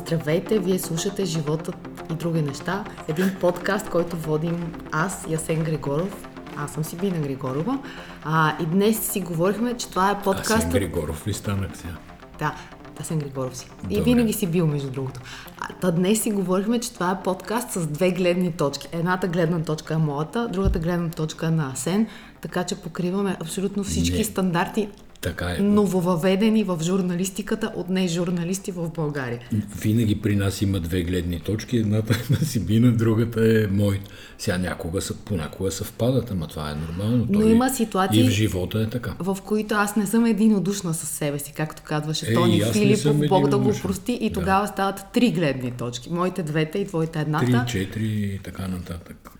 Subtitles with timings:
[0.00, 1.76] Здравейте, вие слушате Животът
[2.10, 2.84] и други неща.
[3.08, 6.28] Един подкаст, който водим аз, Ясен Григоров.
[6.56, 7.78] Аз съм Сибина Григорова.
[8.24, 10.50] А, и днес си говорихме, че това е подкаст.
[10.50, 11.94] Асен Григоров ли станах сега?
[12.38, 12.54] Да,
[13.00, 13.66] Асен Григоров си.
[13.90, 14.04] И Добре.
[14.04, 15.20] винаги си бил, между другото.
[15.60, 18.88] А, та днес си говорихме, че това е подкаст с две гледни точки.
[18.92, 22.06] Едната гледна точка е моята, другата гледна точка е на Асен,
[22.40, 24.24] така че покриваме абсолютно всички Не.
[24.24, 24.88] стандарти,
[25.20, 25.58] Така е.
[25.58, 29.38] нововъведени в журналистиката от не журналисти в България.
[29.80, 31.76] Винаги при нас има две гледни точки.
[31.76, 34.00] Едната е на Сибина, другата е мой.
[34.38, 37.26] Сега някога са, понякога съвпадат, ама това е нормално.
[37.28, 39.14] Но Той има ситуации- И в живота е така.
[39.18, 43.48] в които аз не съм единодушна със себе си, както казваше Е, Тони Филипов, Бог
[43.48, 44.34] да го прости, и Да.
[44.34, 46.12] тогава стават три гледни точки.
[46.12, 47.46] Моите двете и твоите едната.
[47.66, 49.30] Три, четири и така нататък.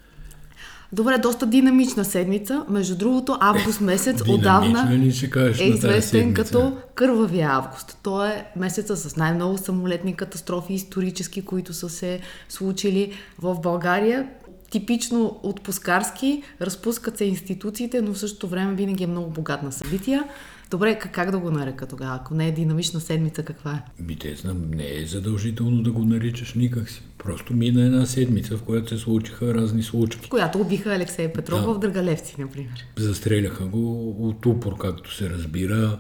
[0.93, 2.65] Добре, доста динамична седмица.
[2.69, 7.99] Между другото, август месец отдавна ли ще кажеш е известен като кървавия август.
[8.03, 14.29] То е месеца с най-много самолетни катастрофи исторически, които са се случили в България.
[14.71, 20.25] Типично отпускарски, разпускат се институциите, но в същото време винаги е много богат на събития.
[20.71, 22.15] Добре, как, как да го нарека тогава?
[22.15, 24.03] Ако не е динамична седмица, каква е?
[24.03, 27.03] Ми те знам, не е задължително да го наричаш никак си.
[27.19, 30.29] Просто мина една седмица, в която се случиха разни случки.
[30.29, 31.75] Която убиха Алексей Петров Да.
[31.75, 32.87] в Драгалевци, например.
[32.99, 35.99] Застреляха го от упор, както се разбира.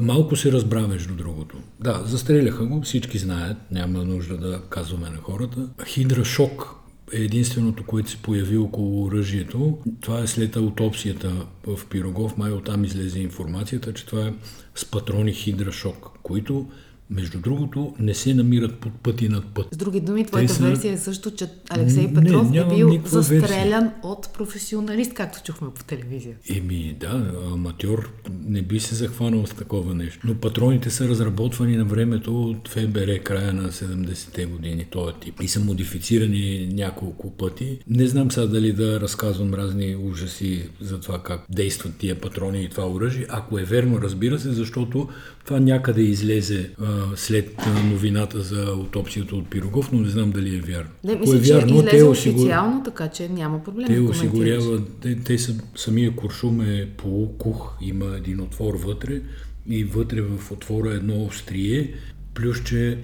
[0.00, 1.56] Малко се разбра, между другото.
[1.80, 5.68] Да, застреляха го, всички знаят, няма нужда да казваме на хората.
[5.86, 6.74] Хидрашок
[7.12, 9.78] е единственото, което се появи около оръжието.
[10.00, 12.36] Това е след аутопсията в Пирогов.
[12.36, 14.34] Май оттам излезе информацията, че това е
[14.74, 16.66] с патрони хидрашок, които,
[17.10, 19.66] между другото, не се намират под път и над път.
[19.72, 23.00] С други думи, твоята са- версия е също, че Алексей Не, Петров е нямам бил
[23.04, 26.36] застрелян от професионалист, както чухме по телевизия.
[26.50, 28.10] Еми да, аматьор
[28.48, 30.18] не би се захванал с такова нещо.
[30.24, 35.40] Но патроните са разработвани на времето от ФБР, края на 70-те години, този тип.
[35.42, 37.78] И са модифицирани няколко пъти.
[37.88, 42.68] Не знам сега дали да разказвам разни ужаси за това как действат тия патрони и
[42.68, 43.26] това оръжие.
[43.28, 45.08] Ако е верно, разбира се, защото
[45.44, 50.60] това някъде излезе а, след новината за аутопсията от Пирогов, но не знам дали е
[50.60, 50.90] вярно.
[51.04, 53.86] Не, Ако мисля, е че вярно, излезе те осигур- официално, така че няма проблем.
[53.86, 59.20] те осигуряват, те, те са, самия куршум е полукух, има един отвор вътре
[59.68, 61.94] и вътре в отвора е едно острие,
[62.34, 62.98] плюс че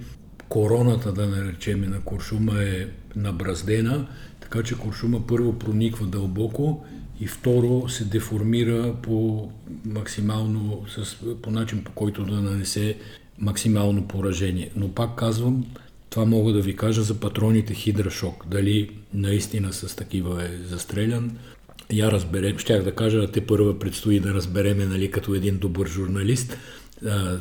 [0.49, 4.07] короната, да наречем, на куршума е набраздена,
[4.41, 6.85] така че куршума първо прониква дълбоко
[7.21, 9.49] и второ се деформира по
[9.85, 12.97] максимално, с, по начин по който да нанесе
[13.39, 14.71] максимално поражение.
[14.77, 15.65] Но пак казвам,
[16.11, 18.47] това мога да ви кажа за патроните Хидрашок.
[18.49, 21.39] Дали наистина с такива е застрелян,
[21.93, 22.59] я разберем.
[22.59, 26.59] Щях да кажа, те първа предстои да разбереме, нали, като един добър журналист,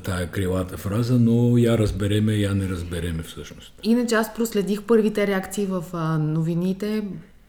[0.04, 3.74] тая крилата фраза, но я разбереме, я не разбереме всъщност.
[3.84, 5.84] Иначе аз проследих първите реакции в
[6.20, 7.04] новините,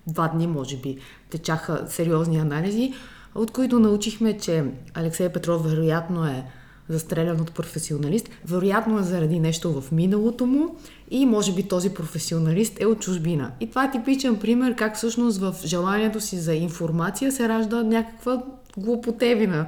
[0.06, 0.96] два дни може би,
[1.30, 2.92] течаха сериозни анализи,
[3.34, 6.44] от които научихме, че Алексей Петров вероятно е
[6.88, 10.76] застрелян от професионалист, вероятно е заради нещо в миналото му
[11.10, 13.50] и може би този професионалист е от чужбина.
[13.60, 18.42] И това е типичен пример как всъщност в желанието си за информация се ражда някаква
[18.76, 19.66] глупотевина.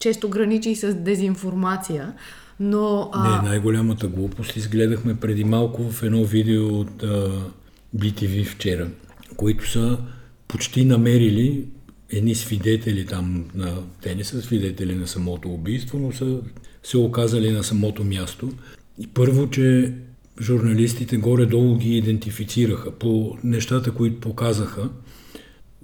[0.00, 2.12] Често граничи и с дезинформация,
[2.60, 3.10] но...
[3.12, 7.30] а, Не, най-голямата глупост изгледахме преди малко в едно видео от а,
[7.96, 8.88] BTV вчера,
[9.36, 9.98] които са
[10.48, 11.64] почти намерили
[12.12, 16.40] едни свидетели там, на, те не са свидетели на самото убийство, но са
[16.82, 18.52] се оказали на самото място.
[18.98, 19.94] И първо, че
[20.40, 24.90] журналистите горе-долу ги идентифицираха по нещата, които показаха.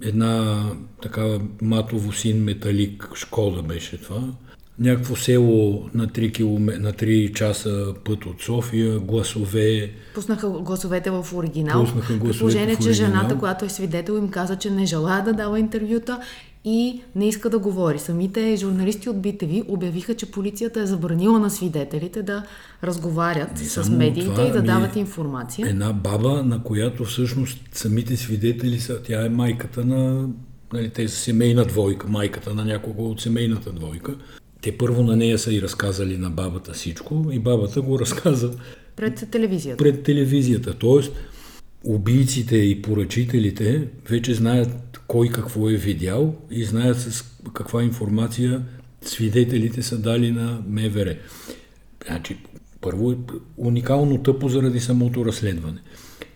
[0.01, 0.63] Една
[1.01, 4.33] такава матово син металик, Шкода беше това.
[4.79, 11.25] Някакво село на 3, км, на 3 часа път от София, гласове, Пуснаха гласовете в
[11.33, 11.83] оригинал.
[11.83, 13.11] Пуснаха гласовете положение, в че оригинал.
[13.11, 16.19] жената, която е свидетел, им каза, че не желая да дава интервюта
[16.65, 17.99] и не иска да говори.
[17.99, 22.43] Самите журналисти от BTV обявиха, че полицията е забранила на свидетелите да
[22.83, 25.69] разговарят Не с медиите това, и да ами, дават информация.
[25.69, 30.29] Една баба, на която всъщност самите свидетели са, тя е майката на,
[30.73, 34.15] нали, те са семейна двойка, майката на някого от семейната двойка.
[34.65, 38.51] Те първо на нея са и разказали на бабата всичко и бабата го разказа
[38.95, 39.83] Пред телевизията.
[39.83, 40.73] пред телевизията.
[40.73, 41.11] Тоест,
[41.83, 47.23] убийците и поръчителите вече знаят кой какво е видял и знаят с
[47.53, 48.63] каква информация
[49.01, 51.15] свидетелите са дали на МВР.
[52.07, 52.37] Значи,
[52.81, 53.15] първо е
[53.57, 55.79] уникално тъпо заради самото разследване.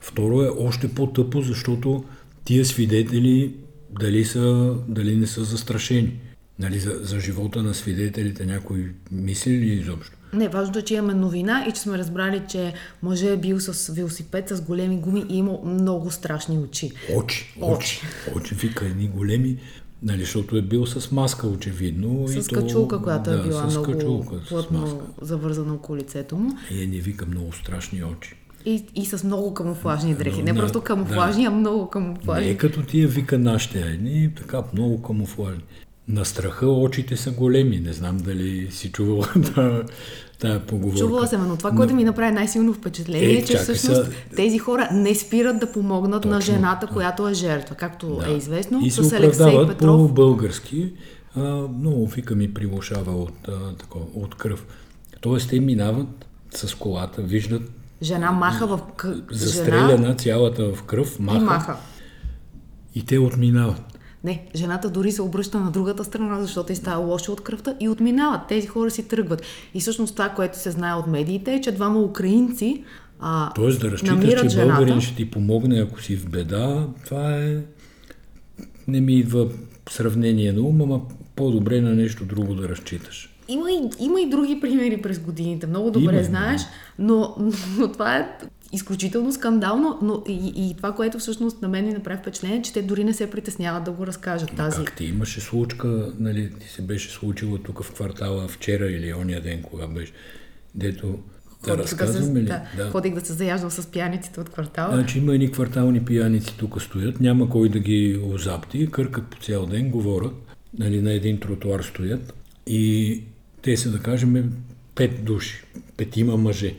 [0.01, 2.03] Второ е още по-тъпо, защото
[2.43, 3.53] тия свидетели
[3.99, 6.19] дали, са, дали не са застрашени.
[6.59, 10.17] Нали, за, за живота на свидетелите някой мисли ли изобщо?
[10.33, 12.73] Не, важното е, че имаме новина и че сме разбрали, че
[13.03, 16.91] мъже е бил с велосипед с големи гуми и имал много страшни очи.
[17.15, 18.01] Очи, очи,
[18.35, 19.57] очи, вика едни големи,
[20.03, 22.27] нали, защото е бил с маска очевидно.
[22.27, 25.05] С и качулка, то, която да, е била с много качулка, с плътно маска.
[25.21, 26.57] завързана около лицето му.
[26.71, 28.35] И е, не вика много страшни очи.
[28.65, 30.43] И, и с много камуфлажни дрехи.
[30.43, 32.45] Не да, просто камуфлажни, а много камуфлажни.
[32.45, 35.63] Не е като тия вика нашите, едни така много камуфлажни.
[36.09, 37.79] На страха очите са големи.
[37.79, 39.83] Не знам дали си чувала тая,
[40.39, 40.99] тая поговорка.
[40.99, 44.15] Чувала съм, но това, което ми направи най-силно впечатление, Е, е, че всъщност сега.
[44.35, 48.31] тези хора не спират да помогнат на Точно, жената, която е жертва, както Да.
[48.31, 48.79] е известно.
[48.83, 50.07] И се оправдават Петров.
[50.07, 50.91] по-български.
[51.35, 51.41] А,
[51.73, 54.65] много фика ми прилушава от, а, такова, от кръв.
[55.21, 57.61] Тоест те минават с колата, виждат
[58.01, 59.05] Жена маха в к...
[59.31, 61.75] застреляна цялата в кръв, маха, и маха.
[62.95, 63.88] и те отминават.
[64.23, 67.89] Не, жената дори се обръща на другата страна, защото й става лошо от кръвта и
[67.89, 68.41] отминават.
[68.47, 69.41] Тези хора си тръгват.
[69.73, 72.83] И всъщност това, което се знае от медиите е, че двама украинци
[73.19, 74.67] а, Тоест да разчиташ, че жената.
[74.67, 77.57] българин ще ти помогне, ако си в беда, това е...
[78.87, 79.47] Не ми идва
[79.89, 81.01] сравнение на ум, ама
[81.35, 83.35] по-добре на нещо друго да разчиташ.
[83.47, 86.61] Има и, има и други примери през годините, много добре Има, знаеш,
[86.99, 87.35] но,
[87.77, 88.37] но това е
[88.71, 92.81] изключително скандално, но и, и това, което всъщност на мен ми направи впечатление, че те
[92.81, 94.83] дори не се притесняват да го разкажат тази.
[94.83, 99.41] Как ти имаше случка, нали, ти се беше случила тук в квартала вчера или ония
[99.41, 100.11] ден, кога беше,
[100.75, 101.19] дето
[101.65, 102.77] да разказваме да, ли?
[102.77, 104.95] да, ходих да се заяждам с пияниците от квартала.
[104.95, 109.65] Значи има едни квартални пияници тук стоят, няма кой да ги озапти, къркат по цял
[109.65, 110.33] ден, говорят,
[110.79, 112.33] нали, на един тротуар стоят
[112.67, 113.23] и
[113.61, 114.53] те са, да кажем,
[114.95, 115.63] пет души,
[115.97, 116.75] петима мъже.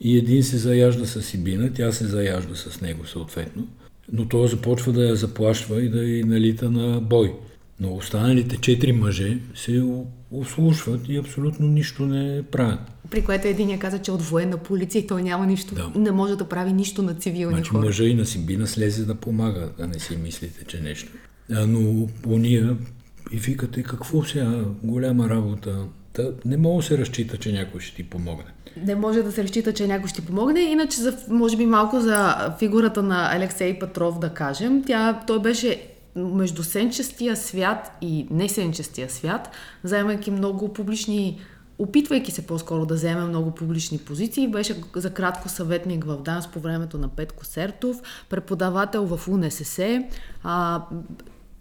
[0.00, 3.66] И един се заяжда с Сибина, тя се заяжда с него съответно,
[4.12, 7.34] но той започва да я заплашва и да й налита на бой.
[7.80, 9.84] Но останалите четири мъже се
[10.30, 12.80] услушват и абсолютно нищо не правят.
[13.10, 15.92] При което един каза, че е от военна полиция и той няма нищо, Да.
[16.00, 17.84] не може да прави нищо на цивилни Значи хора.
[17.84, 21.12] мъжа и на Сибина слезе да помага, да не си мислите, че нещо.
[21.52, 22.76] А, но уния
[23.32, 25.84] и викате, какво сега, голяма работа.
[26.12, 28.50] Та, не мога да се разчита, че някой ще ти помогне.
[28.76, 30.60] Не може да се разчита, че някой ще помогне.
[30.60, 34.84] Иначе, за, може би малко за фигурата на Алексей Петров да кажем.
[34.86, 35.82] Тя, той беше
[36.16, 39.50] между сенчестия свят и несенчестия свят,
[39.84, 41.40] заемайки много публични
[41.78, 46.60] опитвайки се по-скоро да вземе много публични позиции, беше за кратко съветник в ДАНС по
[46.60, 50.04] времето на Петко Сертов, преподавател в УНСС,
[50.42, 50.82] а,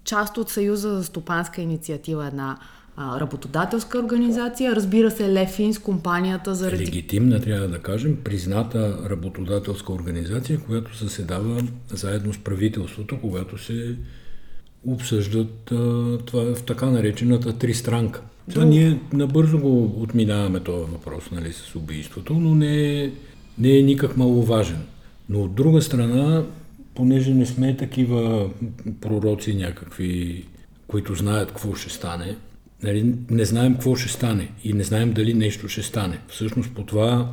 [0.03, 2.57] част от Съюза за стопанска инициатива, една
[2.97, 4.75] а, работодателска организация.
[4.75, 6.71] Разбира се, Лефинс, компанията за.
[6.71, 13.95] Легитимна, трябва да кажем, призната работодателска организация, която заседава заедно с правителството, когато се
[14.87, 18.21] обсъждат а, това в така наречената тристранка.
[18.49, 23.11] Сега ние набързо го отминаваме този въпрос нали, с убийството, но не е,
[23.57, 24.81] не е никак маловажен.
[25.29, 26.43] Но от друга страна,
[26.95, 28.49] понеже не сме такива
[29.01, 30.45] пророци някакви,
[30.87, 32.35] които знаят какво ще стане,
[32.83, 36.19] нали, не знаем какво ще стане и не знаем дали нещо ще стане.
[36.27, 37.31] Всъщност по това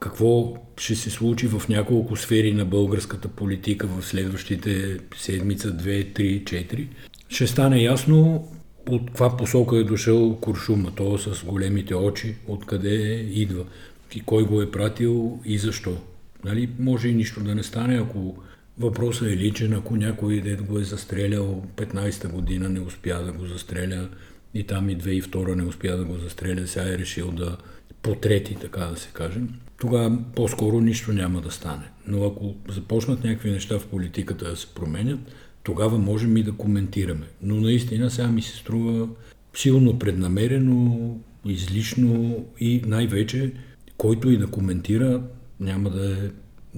[0.00, 6.44] какво ще се случи в няколко сфери на българската политика в следващите седмица, две, три,
[6.44, 6.88] четири,
[7.28, 8.48] ще стане ясно
[8.88, 13.64] от каква посока е дошъл Куршума, то с големите очи, откъде идва
[14.14, 15.96] и кой го е пратил и защо.
[16.44, 18.36] Нали, може и нищо да не стане, ако
[18.78, 23.46] въпросът е личен, ако някой дед го е застрелял 15-та година, не успя да го
[23.46, 24.08] застреля
[24.54, 27.56] и там и 2002 не успя да го застреля, сега е решил да
[28.02, 29.40] потрети, така да се каже,
[29.80, 31.90] тогава по-скоро нищо няма да стане.
[32.06, 35.20] Но ако започнат някакви неща в политиката да се променят,
[35.62, 37.26] тогава можем и да коментираме.
[37.42, 39.08] Но наистина сега ми се струва
[39.54, 43.52] силно преднамерено, излишно и най-вече
[43.96, 45.22] който и да коментира
[45.60, 46.28] няма да е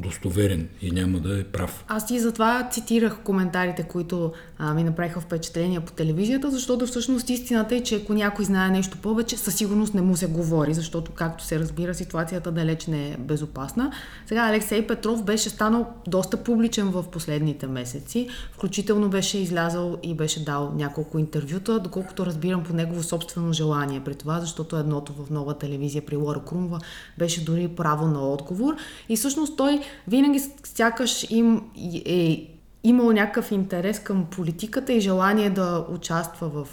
[0.02, 1.84] достоверен и няма да е прав.
[1.88, 7.74] Аз и затова цитирах коментарите, които а, ми направиха впечатление по телевизията, защото всъщност истината
[7.74, 11.44] е, че ако някой знае нещо повече, със сигурност не му се говори, защото, както
[11.44, 13.92] се разбира, ситуацията далеч не е безопасна.
[14.26, 20.44] Сега Алексей Петров беше станал доста публичен в последните месеци, включително беше излязал и беше
[20.44, 25.58] дал няколко интервюта, доколкото разбирам по негово собствено желание при това, защото едното в нова
[25.58, 26.80] телевизия при Лора Крумва
[27.18, 28.76] беше дори право на отговор.
[29.08, 31.62] И всъщност той винаги сякаш им
[32.06, 32.48] е
[32.84, 36.68] имал някакъв интерес към политиката и желание да участва в,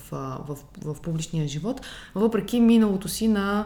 [0.48, 1.81] в, в, публичния живот,
[2.15, 3.65] въпреки миналото си на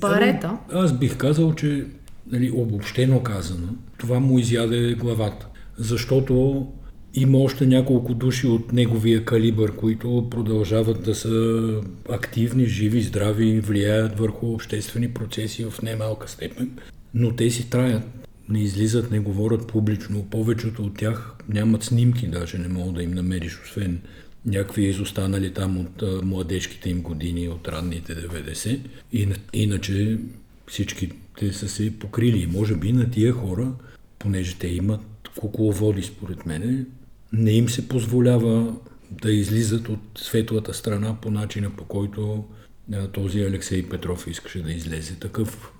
[0.00, 0.56] барета.
[0.72, 1.86] Аз бих казал, че
[2.26, 3.68] нали, обобщено казано,
[3.98, 5.46] това му изяде главата.
[5.78, 6.66] Защото
[7.14, 11.60] Има още няколко души от неговия калибър, които продължават да са
[12.10, 16.70] активни, живи, здрави, влияят върху обществени процеси в немалка степен.
[17.14, 18.02] Но те си траят.
[18.50, 20.26] Не излизат, не говорят публично.
[20.30, 24.00] Повечето от тях нямат снимки, даже не мога да им намериш, освен
[24.46, 28.80] някакви изостанали там от младежките им години, от ранните 90.
[29.12, 30.18] И, иначе
[30.66, 32.46] всички те са се покрили.
[32.46, 33.72] Може би на тия хора,
[34.18, 35.00] понеже те имат
[35.36, 36.84] кукловоди, според мене,
[37.32, 38.76] не им се позволява
[39.10, 42.44] да излизат от светлата страна по начина по който
[43.12, 45.14] този Алексей Петров искаше да излезе.
[45.14, 45.72] Такъв,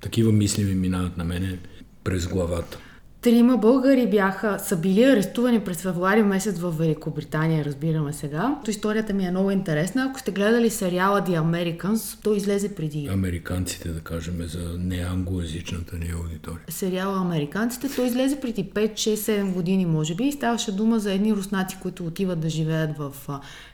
[0.00, 1.58] такива мисли ми минават на мене
[2.04, 2.78] през главата.
[3.22, 8.56] Трима българи бяха, са били арестувани през февруари месец в Великобритания, разбираме сега.
[8.64, 10.06] То историята ми е много интересна.
[10.10, 13.08] Ако сте гледали сериала The Americans, то излезе преди...
[13.12, 16.60] Американците, да кажем, за неанглоязичната ни аудитория.
[16.68, 21.12] Сериала Американците, то излезе преди 5, 6, 7 години, може би, и ставаше дума за
[21.12, 23.12] едни руснаци, които отиват да живеят в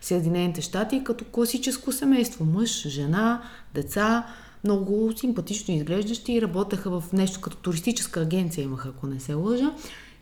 [0.01, 2.45] Съединените щати като класическо семейство.
[2.45, 3.43] Мъж, жена,
[3.75, 4.27] деца,
[4.67, 9.71] много симпатично изглеждащи и работеха в нещо като туристическа агенция имаха, ако не се лъжа.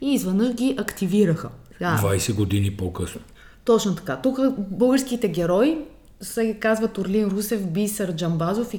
[0.00, 1.50] И изведнъж ги активираха.
[1.72, 3.20] Сега, 20 години по-късно.
[3.64, 4.16] Точно така.
[4.16, 5.78] Тук българските герои
[6.20, 8.78] се казват Орлин Русев, Бисър Джамбазов и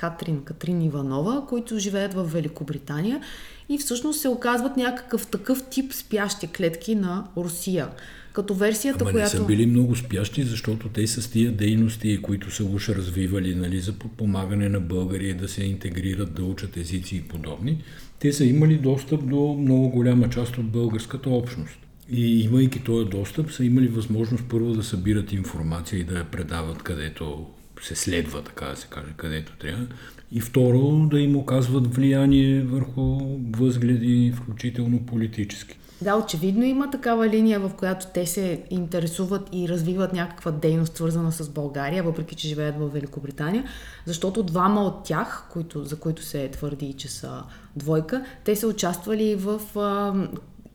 [0.00, 3.20] Катрин, Катрин Иванова, които живеят в Великобритания
[3.68, 7.88] и всъщност се оказват някакъв такъв тип спящи клетки на Русия.
[8.32, 9.36] Като версията, Ама която...
[9.36, 13.80] не са били много спящи, защото те с тия дейности, които са уж развивали нали,
[13.80, 17.82] за подпомагане на българи да се интегрират, да учат езици и подобни,
[18.18, 21.78] те са имали достъп до много голяма част от българската общност.
[22.12, 26.82] И имайки този достъп, са имали възможност първо да събират информация и да я предават
[26.82, 27.46] където
[27.82, 29.86] се следва, така да се каже, където трябва.
[30.32, 33.18] И второ, да им оказват влияние върху
[33.50, 35.78] възгледи, включително политически.
[36.02, 41.32] Да, очевидно има такава линия, в която те се интересуват и развиват някаква дейност, свързана
[41.32, 43.64] с България, въпреки че живеят в Великобритания,
[44.06, 47.42] защото двама от тях, които, за които се твърди, че са
[47.76, 50.14] двойка, те са участвали в а,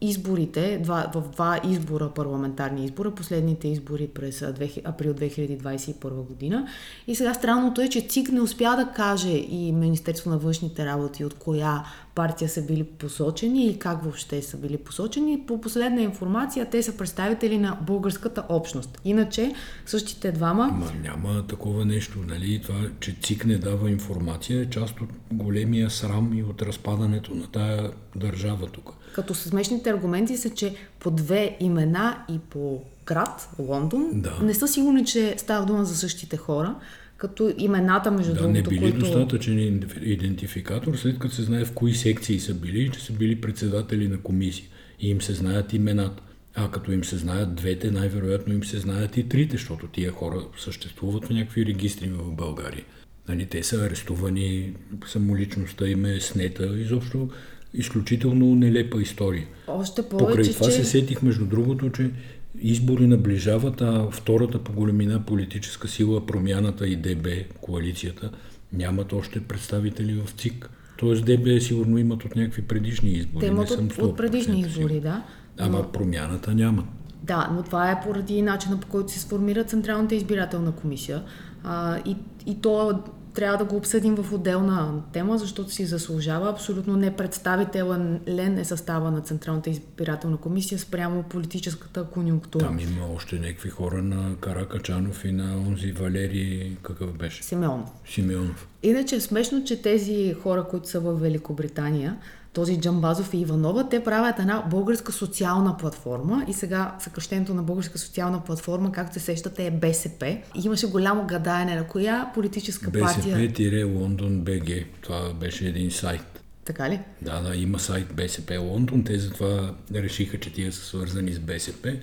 [0.10, 4.42] изборите, два, в два избора, парламентарни избора, последните избори през
[4.86, 6.68] април 2021 година.
[7.08, 11.26] И сега странното е, че ЦИК не успя да каже и Министерство на външните работи
[11.26, 11.84] от коя
[12.16, 15.46] партия са били посочени и как въобще са били посочени.
[15.48, 19.02] По последна информация, те са представители на българската общност.
[19.06, 19.54] Иначе,
[19.86, 20.68] същите двама...
[20.68, 22.62] Ма няма такова нещо, нали?
[22.62, 27.48] Това, че ЦИК не дава информация е част от големия срам и от разпадането на
[27.48, 28.94] тая държава тук.
[29.16, 34.40] Като смешните аргументи са, че по две имена и по град, Лондон, да.
[34.42, 36.76] не са сигурни, че става дума за същите хора
[37.18, 38.54] като имената, между да, другото.
[38.54, 39.00] не били които...
[39.00, 44.08] достатъчен идентификатор, след като се знае в кои секции са били, че са били председатели
[44.08, 44.68] на комисии
[45.00, 46.24] и им се знаят имената.
[46.56, 50.42] А като им се знаят двете, най-вероятно им се знаят и трите, защото тия хора
[50.58, 52.84] съществуват в някакви регистри в България.
[53.28, 54.74] Нали, те са арестувани,
[55.08, 57.30] самоличността им е снета, изобщо
[57.78, 59.48] изключително нелепа история.
[59.68, 60.72] Още повече, Покрай това че...
[60.72, 62.12] се сетих, между другото, че
[62.60, 67.28] избори наближават, а втората по големина политическа сила, промяната и ДБ,
[67.62, 68.32] коалицията,
[68.74, 70.70] нямат още представители в ЦИК.
[70.98, 73.46] Тоест ДБ сигурно имат от някакви предишни избори.
[73.46, 75.24] Те имат от, от предишни избори, да.
[75.58, 75.92] Ама но...
[75.92, 76.84] промяната няма.
[77.24, 81.24] Да, но това е поради начина по който се сформира Централната избирателна комисия.
[81.64, 82.16] А, и,
[82.46, 83.00] и то
[83.36, 86.50] трябва да го обсъдим в отделна тема, защото си заслужава.
[86.50, 92.66] Абсолютно непредставителен е състава на Централната избирателна комисия спрямо политическата конюнктура.
[92.66, 97.44] Там има още някакви хора на Каракачанов и на онзи Валери, какъв беше?
[97.44, 97.90] Симеонов.
[98.10, 98.68] Симеонов.
[98.84, 102.18] Иначе е смешно, че тези хора, които са в Великобритания,
[102.56, 107.98] този Джамбазов и Иванова, те правят една българска социална платформа и сега съкръщението на българска
[108.00, 110.38] социална платформа, както се сещате, е БСП.
[110.56, 113.38] И имаше голямо гадаене на коя политическа БСП партия...
[113.38, 114.70] БСП-Лондон БГ.
[115.02, 116.22] Това беше един сайт.
[116.66, 117.00] Така ли?
[117.22, 119.04] Да, да, има сайт БСП Лондон.
[119.04, 121.94] Те затова решиха, че тия са свързани с БСП.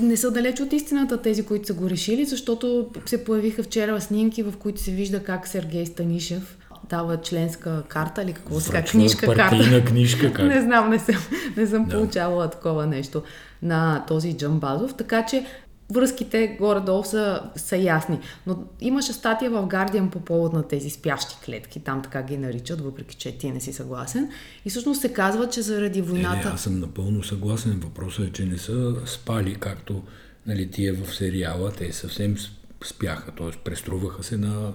[0.00, 4.42] Не са далеч от истината тези, които са го решили, защото се появиха вчера снимки,
[4.42, 6.56] в които се вижда как Сергей Станишев
[6.92, 9.84] дава членска карта или какво сега, книжка карта.
[9.84, 10.54] книжка карта.
[10.54, 11.16] не знам, не съм,
[11.56, 11.96] не съм да.
[11.96, 13.22] получавала такова нещо
[13.62, 15.46] на този Джамбазов, така че
[15.92, 18.18] връзките горе-долу са, са ясни.
[18.46, 22.80] Но имаше статия в Guardian по повод на тези спящи клетки, там така ги наричат,
[22.80, 24.30] въпреки че ти не си съгласен.
[24.64, 26.36] И всъщност се казва, че заради войната...
[26.36, 27.80] Не, не, аз съм напълно съгласен.
[27.84, 30.02] Въпросът е, че не са спали, както
[30.46, 32.36] нали, тия в сериала, те съвсем
[32.84, 33.50] спяха, т.е.
[33.64, 34.72] преструваха се на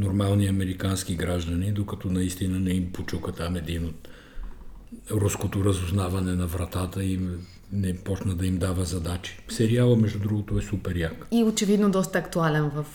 [0.00, 4.08] нормални американски граждани, докато наистина не им почука там един от
[5.10, 7.20] руското разузнаване на вратата и
[7.72, 9.38] не почна да им дава задачи.
[9.48, 11.26] Сериала, между другото, е супер як.
[11.32, 12.86] И очевидно доста актуален в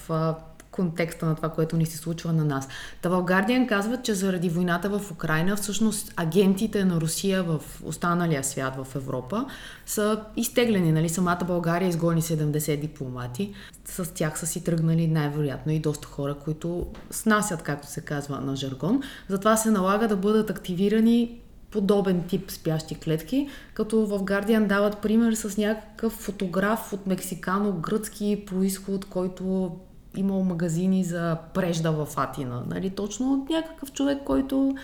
[0.75, 2.67] контекста на това, което ни се случва на нас.
[3.01, 8.43] Та в Guardian казват, че заради войната в Украина, всъщност агентите на Русия в останалия
[8.43, 9.45] свят в Европа
[9.85, 10.91] са изтеглени.
[10.91, 11.09] Нали?
[11.09, 13.53] Самата България изгони 70 дипломати.
[13.85, 18.55] С тях са си тръгнали най-вероятно и доста хора, които снасят, както се казва на
[18.55, 19.01] жаргон.
[19.29, 21.41] Затова се налага да бъдат активирани
[21.71, 29.05] подобен тип спящи клетки, като в Guardian дават пример с някакъв фотограф от мексикано-гръцки происход,
[29.05, 29.75] който
[30.17, 32.63] имал магазини за прежда в Атина.
[32.69, 32.89] Нали?
[32.89, 34.75] Точно от някакъв човек, който...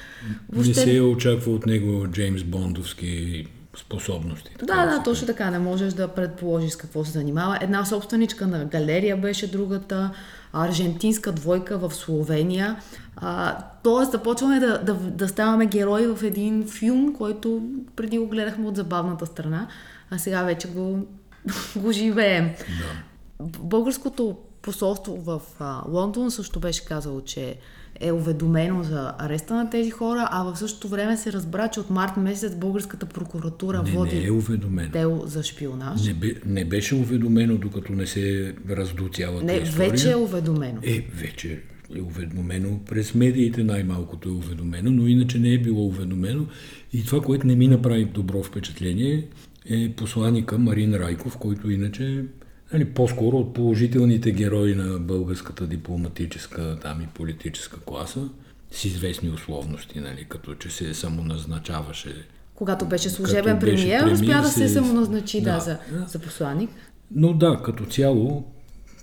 [0.51, 0.79] Въобще...
[0.79, 3.47] Не се е очаква от него Джеймс Бондовски
[3.77, 4.51] способности.
[4.59, 5.51] Да, да, да точно така.
[5.51, 7.57] Не можеш да предположиш какво се занимава.
[7.61, 10.11] Една собственичка на галерия беше другата,
[10.53, 12.81] аржентинска двойка в Словения.
[13.15, 17.61] А, тоест, започваме да, да, да ставаме герои в един филм, който
[17.95, 19.67] преди го гледахме от забавната страна,
[20.09, 21.07] а сега вече го,
[21.75, 22.49] го живеем.
[22.67, 23.45] Да.
[23.59, 27.57] Българското посолство в а, Лондон също беше казало, че
[27.99, 31.89] е уведомено за ареста на тези хора, а в същото време се разбра, че от
[31.89, 34.89] март месец българската прокуратура не, води не е уведомено.
[34.91, 36.05] дело за шпионаж.
[36.07, 39.89] Не, бе, не беше уведомено, докато не се раздо цялата не, история.
[39.89, 40.79] вече е уведомено.
[40.83, 41.61] Е, вече
[41.95, 42.79] е уведомено.
[42.89, 46.45] През медиите най-малкото е уведомено, но иначе не е било уведомено.
[46.93, 49.27] И това, което не ми направи добро впечатление,
[49.65, 52.25] е посланика Марин Райков, който иначе
[52.73, 58.29] нали, по-скоро от положителните герои на българската дипломатическа там и политическа класа,
[58.71, 62.15] с известни условности, нали, като че се самоназначаваше.
[62.55, 66.05] Когато беше служебен беше премиер, успя да се, се самоназначи да, да, за, да.
[66.07, 66.69] за посланник.
[67.15, 68.51] Но да, като цяло,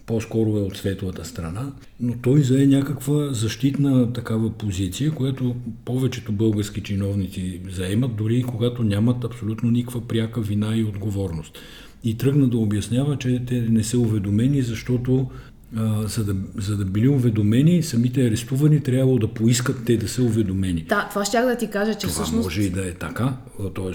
[0.07, 6.83] по-скоро е от светлата страна, но той зае някаква защитна такава позиция, която повечето български
[6.83, 11.59] чиновници заемат, дори и когато нямат абсолютно никаква пряка вина и отговорност
[12.05, 15.31] и тръгна да обяснява, че те не са уведомени, защото
[15.77, 20.23] а, за, да, за да били уведомени, самите арестувани трябвало да поискат те да са
[20.23, 20.83] уведомени.
[20.89, 22.45] Да, това щях да ти кажа, че това всъщност...
[22.45, 23.37] може и да е така,
[23.75, 23.93] т.е.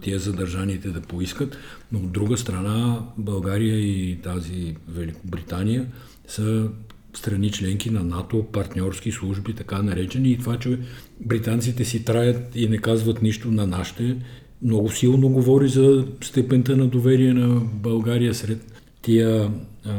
[0.00, 1.56] тия задържаните да поискат,
[1.92, 5.86] но от друга страна България и тази Великобритания
[6.28, 6.68] са
[7.14, 10.78] страни членки на НАТО, партньорски служби, така наречени, и това, че
[11.20, 14.16] британците си траят и не казват нищо на нашите,
[14.64, 18.72] много силно говори за степента на доверие на България сред
[19.02, 19.50] тия
[19.86, 19.90] а,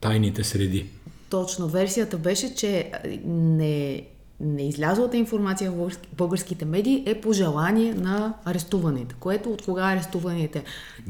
[0.00, 0.86] тайните среди.
[1.30, 1.68] Точно.
[1.68, 2.90] Версията беше, че
[3.26, 4.02] не,
[4.40, 10.64] не излязлата информация в българските медии е по желание на арестуваните, което от кога арестуваните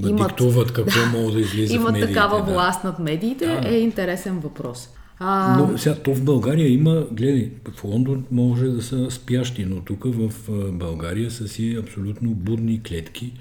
[0.07, 2.53] имат, диктуват какво да, могат да излиза имат в медиите, такава да.
[2.53, 3.69] власт над медиите да.
[3.69, 4.89] е интересен въпрос.
[5.25, 5.57] А...
[5.59, 10.05] Но сега то в България има, гледай, в Лондон може да са спящи, но тук
[10.05, 10.33] в
[10.73, 13.33] България са си абсолютно будни клетки,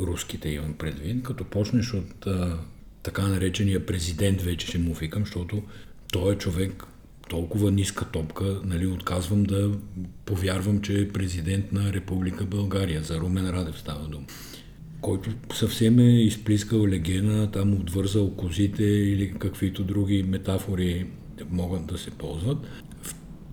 [0.00, 2.58] руските имам предвид, като почнеш от а,
[3.02, 5.62] така наречения президент, вече ще му викам, защото
[6.12, 6.84] той е човек
[7.28, 9.70] толкова ниска топка, нали, отказвам да
[10.24, 13.02] повярвам, че е президент на Република България.
[13.02, 14.26] За Румен Радев става дума
[15.06, 21.06] който съвсем е изплискал легена, там отвързал козите или каквито други метафори
[21.50, 22.58] могат да се ползват.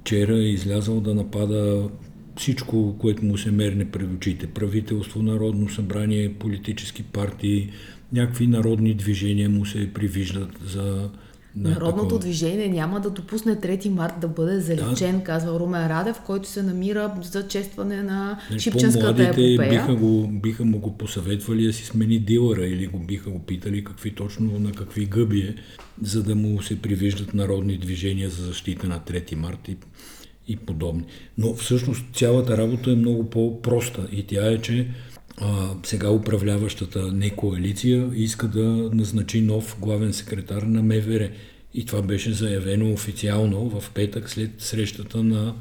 [0.02, 1.89] Вчера е излязал да напада
[2.38, 4.48] всичко, което му се мерне пред очите.
[4.48, 7.70] Правителство, Народно събрание, политически партии,
[8.13, 11.10] някакви народни движения му се привиждат за
[11.56, 12.20] Народното такова.
[12.20, 15.24] движение няма да допусне 3 март да бъде заличен, да.
[15.24, 19.70] казва Румен Радев, който се намира за честване на не, Шипченската епопея.
[19.70, 23.84] Биха, го, биха му го посъветвали да си смени дилъра или го биха го питали
[23.84, 25.56] какви точно на какви гъби е,
[26.02, 29.78] за да му се привиждат народни движения за защита на 3 март и,
[30.48, 31.04] и подобни.
[31.38, 34.88] Но всъщност цялата работа е много по-проста и тя е, че
[35.84, 41.30] сега управляващата не коалиция иска да назначи нов главен секретар на МВР.
[41.74, 45.56] И това беше заявено официално в петък след срещата на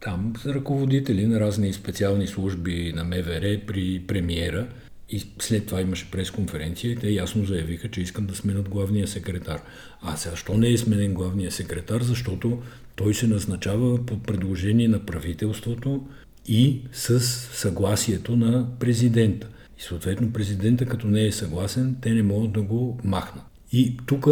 [0.00, 4.66] там ръководители на разни специални служби на МВР при премиера.
[5.10, 9.62] И след това имаше пресконференция и те ясно заявиха, че искат да сменят главния секретар.
[10.02, 12.02] А сега, що не е сменен главния секретар?
[12.02, 12.62] Защото
[12.96, 16.06] той се назначава по предложение на правителството
[16.46, 19.48] и с съгласието на президента.
[19.78, 23.44] И съответно президента, като не е съгласен, те не могат да го махнат.
[23.72, 24.26] И тук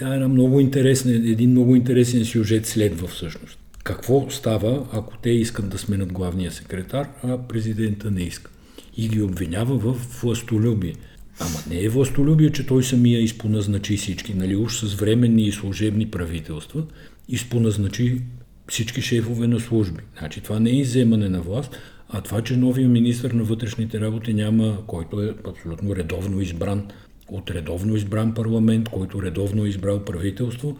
[0.00, 3.58] е една много интересна, един много интересен сюжет следва всъщност.
[3.84, 8.50] Какво става, ако те искат да сменят главния секретар, а президента не иска?
[8.96, 10.94] И ги обвинява в властолюбие.
[11.40, 16.10] Ама не е властолюбие, че той самия изпоназначи всички, нали, уж с временни и служебни
[16.10, 16.82] правителства,
[17.28, 18.22] изпоназначи
[18.68, 20.02] всички шефове на служби.
[20.18, 21.76] Значи това не е изземане на власт,
[22.08, 26.88] А това, че новия министр на вътрешните работи няма, който е абсолютно редовно избран
[27.28, 30.78] от редовно избран парламент, който редовно е избрал правителство,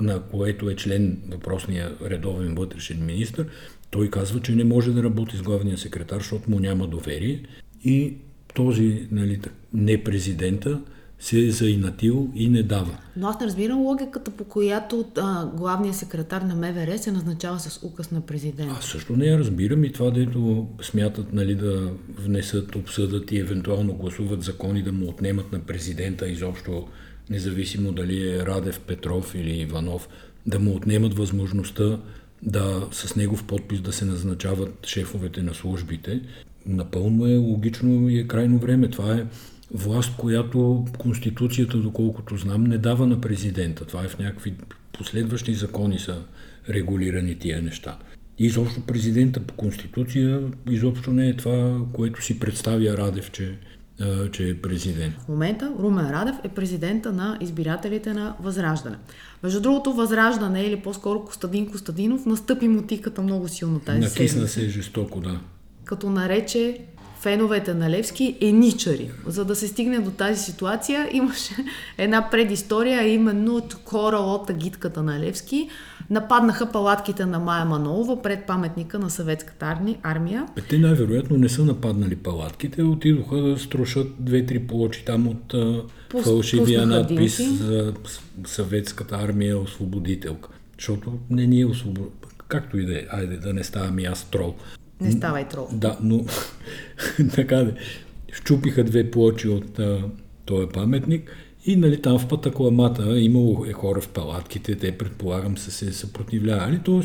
[0.00, 3.44] на което е член въпросния редовен вътрешен министр,
[3.90, 7.42] той казва, че не може да работи с главния секретар, защото му няма доверие
[7.84, 8.14] и
[8.54, 9.40] този нали,
[9.72, 10.80] не президента
[11.20, 12.98] се е заинатил и не дава.
[13.16, 17.82] Но аз не разбирам логиката, по която а, главният секретар на МВР се назначава с
[17.82, 18.74] указ на президента.
[18.78, 23.94] Аз също не я разбирам и това, дето смятат нали, да внесат, обсъдат и евентуално
[23.94, 26.86] гласуват закони да му отнемат на президента изобщо,
[27.30, 30.08] независимо дали е Радев, Петров или Иванов,
[30.46, 31.98] да му отнемат възможността
[32.42, 36.20] да с негов подпис да се назначават шефовете на службите.
[36.66, 38.90] Напълно е логично и е крайно време.
[38.90, 39.26] Това е
[39.74, 43.84] власт, която Конституцията, доколкото знам, не дава на президента.
[43.84, 44.54] Това е в някакви
[44.98, 46.22] последващи закони са
[46.68, 47.98] регулирани тия неща.
[48.38, 53.58] И изобщо президента по Конституция изобщо не е това, което си представя Радев, че,
[54.32, 55.14] че е президент.
[55.14, 58.96] В момента Румен Радев е президента на избирателите на Възраждане.
[59.42, 65.20] Между другото, Възраждане или по-скоро Костадин Костадинов настъпи мотиката много силно тази Накисна се жестоко,
[65.20, 65.40] да.
[65.84, 66.78] Като нарече
[67.20, 69.10] феновете на Левски еничари.
[69.26, 71.54] За да се стигне до тази ситуация имаше
[71.98, 75.68] една предистория, именно от хора от агитката на Левски
[76.10, 80.46] нападнаха палатките на Майя Манолова пред паметника на съветската армия.
[80.58, 85.54] Е, те най-вероятно не са нападнали палатките, отидоха да струшат две-три плочи там от
[86.08, 87.94] Пус, фалшивия надпис за
[88.46, 90.48] съветската армия освободителка.
[90.78, 92.28] Защото не ни е освободителка.
[92.48, 94.54] Както и да е, айде да не ставам и аз трол.
[95.00, 95.68] Не ставай трол.
[95.72, 96.24] Да, но
[97.34, 97.74] така де.
[98.32, 100.02] Щупиха две плочи от а,
[100.44, 101.36] този паметник
[101.66, 106.78] и нали, там в пътакламата имало е хора в палатките, те предполагам са се съпротивлявали,
[106.84, 107.00] т.е.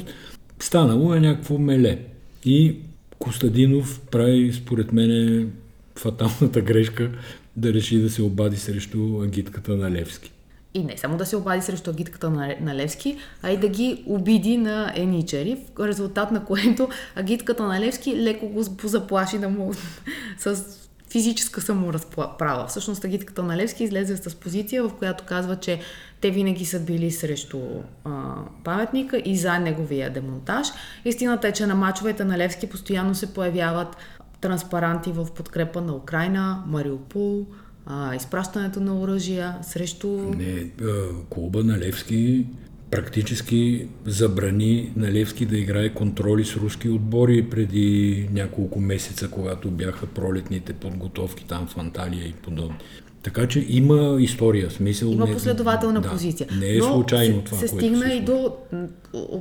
[0.60, 2.00] станало е някакво меле.
[2.46, 2.76] И
[3.20, 5.52] Костадинов прави, според мен,
[5.96, 7.12] фаталната грешка
[7.56, 10.32] да реши да се обади срещу агитката на Левски.
[10.76, 14.04] И не само да се обади срещу агитката на, на Левски, а и да ги
[14.08, 19.74] обиди на еничери, в резултат на което агитката на Левски леко го заплаши да му
[20.38, 20.64] с
[21.12, 22.68] физическа саморазправа.
[22.68, 25.80] Всъщност агитката на Левски излезе с позиция, в която казва, че
[26.22, 27.60] те винаги са били срещу
[28.04, 30.68] а, паметника и за неговия демонтаж.
[31.06, 33.98] Истината е, че на мачовете на Левски постоянно се появяват
[34.42, 37.46] транспаранти в подкрепа на Украина, Мариупол,
[37.86, 40.08] а, изпращането на оръжия срещу...
[40.38, 40.68] Не,
[41.30, 42.46] клуба на Левски
[42.92, 50.06] практически забрани на Левски да играе контроли с руски отбори преди няколко месеца, когато бяха
[50.06, 52.78] пролетните подготовки там в Анталия и подобни.
[53.24, 55.08] Така че има история, смисъл.
[55.08, 56.48] Има последователна не, позиция.
[56.48, 57.58] Да, не е случайно Но това.
[57.58, 58.56] Се, се стигна и до,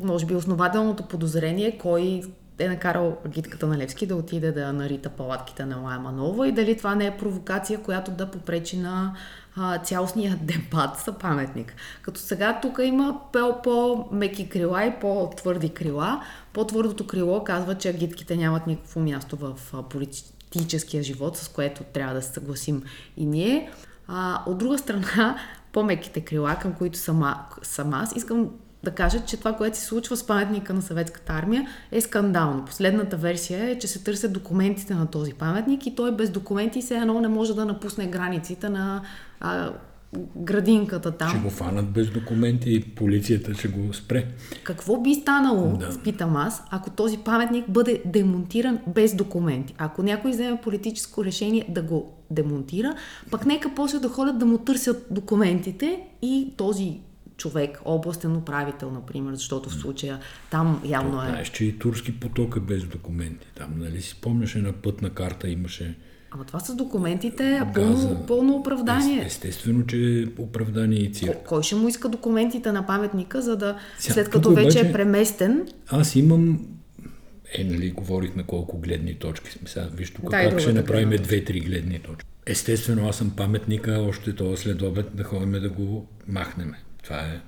[0.02, 2.22] може би, основателното подозрение, кой
[2.58, 6.76] е накарал гидката на Левски да отиде да нарита палатките на Лая Манова и дали
[6.76, 9.16] това не е провокация, която да попречи на
[9.56, 11.74] а, цялостния дебат за паметник.
[12.02, 13.20] Като сега тук има
[13.62, 16.22] по-меки крила и по-твърди крила.
[16.52, 19.54] По-твърдото крило казва, че гидките нямат никакво място в
[19.90, 22.82] политическия живот, с което трябва да се съгласим
[23.16, 23.70] и ние.
[24.08, 25.38] А, от друга страна,
[25.72, 28.50] по-меките крила, към които съм, съм аз, искам
[28.84, 32.64] да кажат, че това, което се случва с паметника на съветската армия е скандално.
[32.64, 36.96] Последната версия е, че се търсят документите на този паметник и той без документи се
[36.96, 39.02] едно не може да напусне границите на
[39.40, 39.72] а,
[40.36, 41.30] градинката там.
[41.30, 44.26] Ще го фанат без документи и полицията ще го спре.
[44.64, 45.92] Какво би станало, да.
[45.92, 49.74] спитам аз, ако този паметник бъде демонтиран без документи?
[49.78, 52.94] Ако някой вземе политическо решение да го демонтира,
[53.30, 57.00] пък нека после да ходят да му търсят документите и този
[57.36, 60.20] човек, областен управител, например, защото в случая
[60.50, 61.26] там явно е...
[61.26, 63.46] Знаеш, че и турски поток е без документи.
[63.54, 65.98] Там, нали си спомняш една пътна карта имаше...
[66.30, 69.22] Ама това с документите е пълно, пълно оправдание.
[69.22, 71.36] Е, естествено, че е оправдание и цирк.
[71.46, 74.92] Кой ще му иска документите на паметника, за да, Ся, след като вече обаче, е
[74.92, 75.68] преместен...
[75.88, 76.66] Аз имам
[77.58, 79.68] е, нали, говорихме колко гледни точки сме.
[79.68, 82.30] Сега, виж тук Дай как ще направим две-три гледни точки.
[82.46, 86.78] Естествено, аз съм паметника, още това след обед да ходим да го махнеме.
[87.04, 87.40] Това е,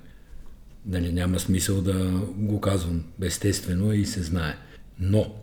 [0.87, 3.05] нали, няма смисъл да го казвам.
[3.23, 4.55] Естествено и се знае.
[5.01, 5.35] Но,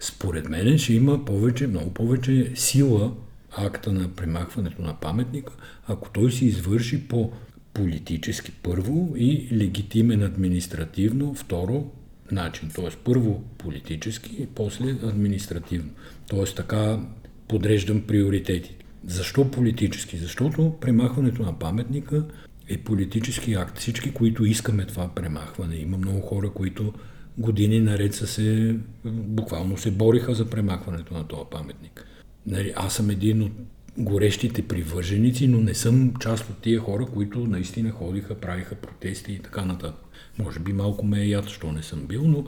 [0.00, 3.12] според мен ще има повече, много повече сила
[3.56, 5.52] акта на премахването на паметника,
[5.86, 7.32] ако той се извърши по
[7.74, 11.90] политически първо и легитимен административно второ
[12.32, 12.70] начин.
[12.74, 12.88] Т.е.
[13.04, 15.90] първо политически и после административно.
[16.30, 16.44] Т.е.
[16.44, 17.00] така
[17.48, 18.84] подреждам приоритетите.
[19.06, 20.16] Защо политически?
[20.16, 22.24] Защото премахването на паметника
[22.68, 23.78] е политически акт.
[23.78, 26.92] Всички, които искаме това премахване, има много хора, които
[27.38, 32.06] години наред са се, буквално се бориха за премахването на този паметник.
[32.46, 33.52] Нали, аз съм един от
[33.98, 39.38] горещите привърженици, но не съм част от тия хора, които наистина ходиха, правиха протести и
[39.38, 40.04] така нататък.
[40.38, 42.44] Може би малко ме е яд, що не съм бил, но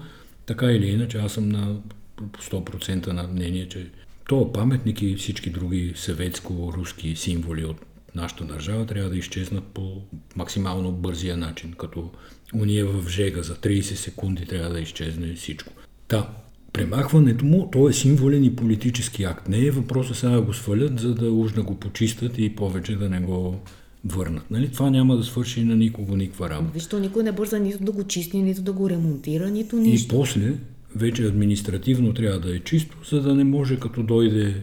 [0.47, 1.77] така или иначе аз съм на
[2.19, 3.91] 100% на мнение, че
[4.29, 10.03] това паметник и всички други съветско-руски символи от нашата държава трябва да изчезнат по
[10.37, 12.11] максимално бързия начин, като
[12.55, 15.73] уния в жега за 30 секунди трябва да изчезне всичко.
[16.09, 16.29] Та,
[16.73, 19.49] премахването му, то е символен и политически акт.
[19.49, 22.97] Не е въпроса сега да го свалят, за да уж да го почистят и повече
[22.97, 23.61] да не го
[24.05, 24.51] върнат.
[24.51, 24.69] Нали?
[24.73, 26.73] Това няма да свърши на никого никаква работа.
[26.75, 30.15] Вижте, никой не бърза нито да го чисти, нито да го ремонтира, нито нищо.
[30.15, 30.55] И после
[30.95, 34.55] вече административно трябва да е чисто, за да не може като дойде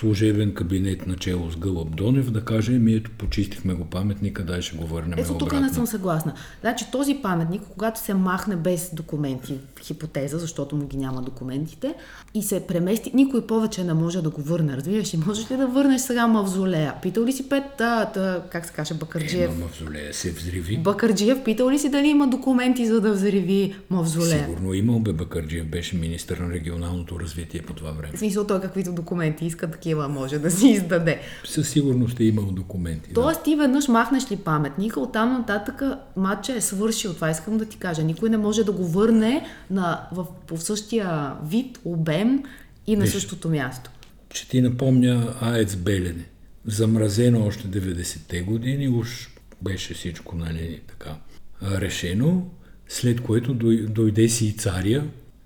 [0.00, 4.76] служебен кабинет начало с Гълъб Донев да каже, ми ето почистихме го паметника, дай ще
[4.76, 6.34] го върнем Ето тук не съм съгласна.
[6.60, 11.94] Значи този паметник, когато се махне без документи, хипотеза, защото му ги няма документите,
[12.34, 14.76] и се премести, никой повече не може да го върне.
[14.76, 16.94] Разбираш ли, можеш ли да върнеш сега мавзолея?
[17.02, 19.50] Питал ли си Пет, да, да как се каже, Бакарджиев?
[19.50, 20.76] Е, мавзолея се взриви.
[20.76, 24.44] Бакарджиев, питал ли си дали има документи за да взриви мавзолея?
[24.44, 28.12] Сигурно имал бе Бакарджиев, беше министър на регионалното развитие по това време.
[28.16, 31.20] В смисъл той каквито документи иска, такива може да си издаде.
[31.44, 33.14] Със сигурност е имал документи.
[33.14, 33.44] Тоест да.
[33.44, 35.82] ти веднъж махнеш ли паметника, оттам нататък
[36.16, 37.14] матча е свършил.
[37.14, 38.02] Това искам да ти кажа.
[38.02, 42.42] Никой не може да го върне на, в, по същия вид, обем
[42.86, 43.90] и на Виж, същото място.
[44.34, 46.24] Ще ти напомня АЕЦ Белене.
[46.66, 49.28] Замразено още 90-те години, уж
[49.62, 51.16] беше всичко нали, така
[51.62, 52.50] решено,
[52.88, 53.54] след което
[53.88, 55.04] дойде си и царя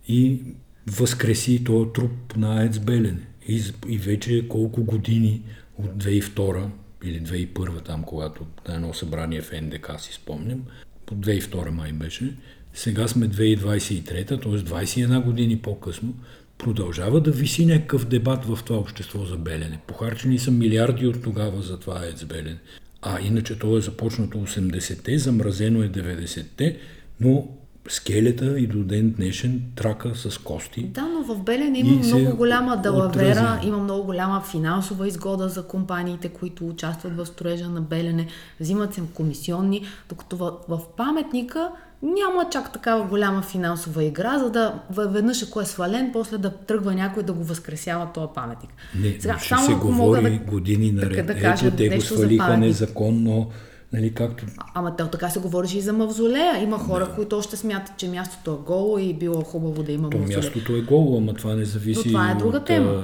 [0.08, 0.40] и
[0.86, 3.27] възкреси този труп на АЕЦ Белене.
[3.48, 5.42] И, и вече колко години
[5.78, 6.68] от 2002
[7.04, 10.62] или 2001 там, когато на едно събрание в НДК си спомням,
[11.12, 12.36] от 2002 май беше,
[12.74, 14.38] сега сме 2023, т.е.
[14.38, 16.14] 21 години по-късно,
[16.58, 19.80] продължава да виси някакъв дебат в това общество за Белене.
[19.86, 22.58] Похарчени са милиарди от тогава за това ЕЦ Белене.
[23.02, 26.78] А иначе то е започнато 80-те, замразено е 90-те,
[27.20, 27.48] но
[27.88, 30.82] скелета и до ден днешен трака с кости.
[30.82, 36.28] Да, но в Белене има много голяма далавера, има много голяма финансова изгода за компаниите,
[36.28, 38.26] които участват в строежа на Белене,
[38.60, 41.70] взимат се комисионни, докато в, в паметника
[42.02, 46.94] няма чак такава голяма финансова игра, за да веднъж ако е свален, после да тръгва
[46.94, 48.70] някой да го възкресява този паметник.
[49.00, 51.26] Не, Сега, ще само се говори да, години наред.
[51.26, 53.50] Да, да кажа Ето, те го свалиха незаконно
[53.92, 54.44] Нали, както...
[54.74, 56.62] Ама то така се говореше и за мавзолея.
[56.62, 57.14] Има хора, да.
[57.14, 60.38] които още смятат, че мястото е голо и било хубаво да има то мавзолея.
[60.38, 63.02] мястото е голо, ама това не зависи Но това е друга от, тема.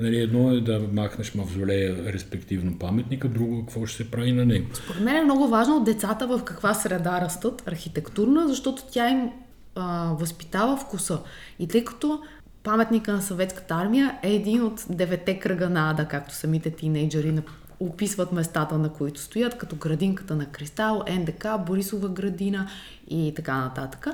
[0.00, 4.66] Нали, едно е да махнеш мавзолея, респективно паметника, друго какво ще се прави на него.
[4.74, 9.30] Според мен е много важно децата в каква среда растат, архитектурна, защото тя им
[9.74, 11.18] а, възпитава вкуса.
[11.58, 12.20] И тъй като
[12.62, 17.32] паметника на съветската армия е един от девете кръга на Ада, както самите тинейджери
[17.80, 22.68] описват местата, на които стоят, като градинката на Кристал, НДК, Борисова градина
[23.08, 24.06] и така нататък.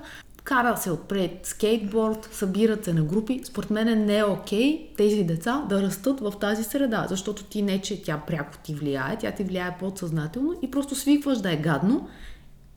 [0.44, 3.40] Кара се отпред скейтборд, събират се на групи.
[3.44, 7.62] Според мен не е окей okay тези деца да растат в тази среда, защото ти
[7.62, 11.57] не, че тя пряко ти влияе, тя ти влияе подсъзнателно и просто свикваш да е
[11.57, 12.09] гадно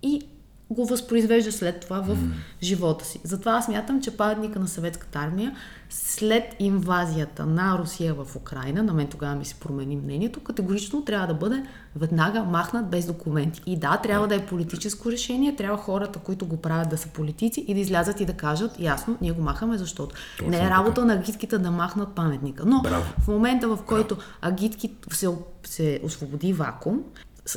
[0.01, 0.21] и
[0.69, 2.31] го възпроизвежда след това в mm.
[2.63, 3.19] живота си.
[3.23, 5.55] Затова аз мятам, че паметника на съветската армия
[5.89, 11.27] след инвазията на Русия в Украина, на мен тогава ми се промени мнението, категорично трябва
[11.27, 11.63] да бъде
[11.95, 13.61] веднага махнат без документи.
[13.65, 17.65] И да, трябва да е политическо решение, трябва хората, които го правят да са политици
[17.67, 20.95] и да излязат и да кажат, ясно, ние го махаме, защото Точно не е работа
[20.95, 21.05] така.
[21.05, 22.63] на агитките да махнат паметника.
[22.65, 23.13] Но Браво.
[23.21, 25.27] в момента, в който агитки се,
[25.63, 27.03] се освободи вакуум,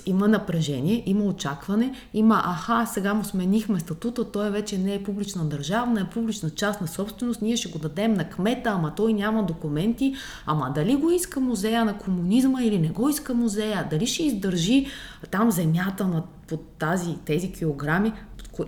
[0.07, 5.45] има напрежение, има очакване, има аха, сега му сменихме статута, той вече не е публична
[5.45, 10.15] държавна, е публична частна собственост, ние ще го дадем на кмета, ама той няма документи,
[10.47, 14.87] ама дали го иска музея на комунизма или не го иска музея, дали ще издържи
[15.31, 18.13] там земята на, под тази, тези килограми,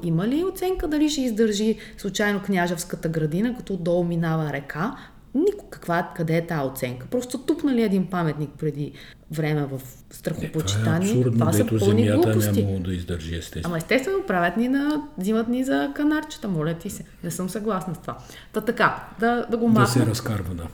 [0.03, 4.97] има ли оценка дали ще издържи случайно княжевската градина, като долу минава река?
[5.75, 7.07] Каква, къде е тази оценка?
[7.07, 8.93] Просто тупнали един паметник преди
[9.31, 11.11] време в страхопочитание.
[11.11, 12.65] Е, това е абсурдно, това са пълни земята глупости.
[12.65, 13.67] няма да издържи естествено.
[13.67, 17.05] Ама естествено правят ни на, взимат ни за канарчета, моля ти се.
[17.25, 18.19] Не съм съгласна с това.
[18.53, 19.83] Та така, да, да го махна.
[19.83, 20.67] Да се разкарва, да.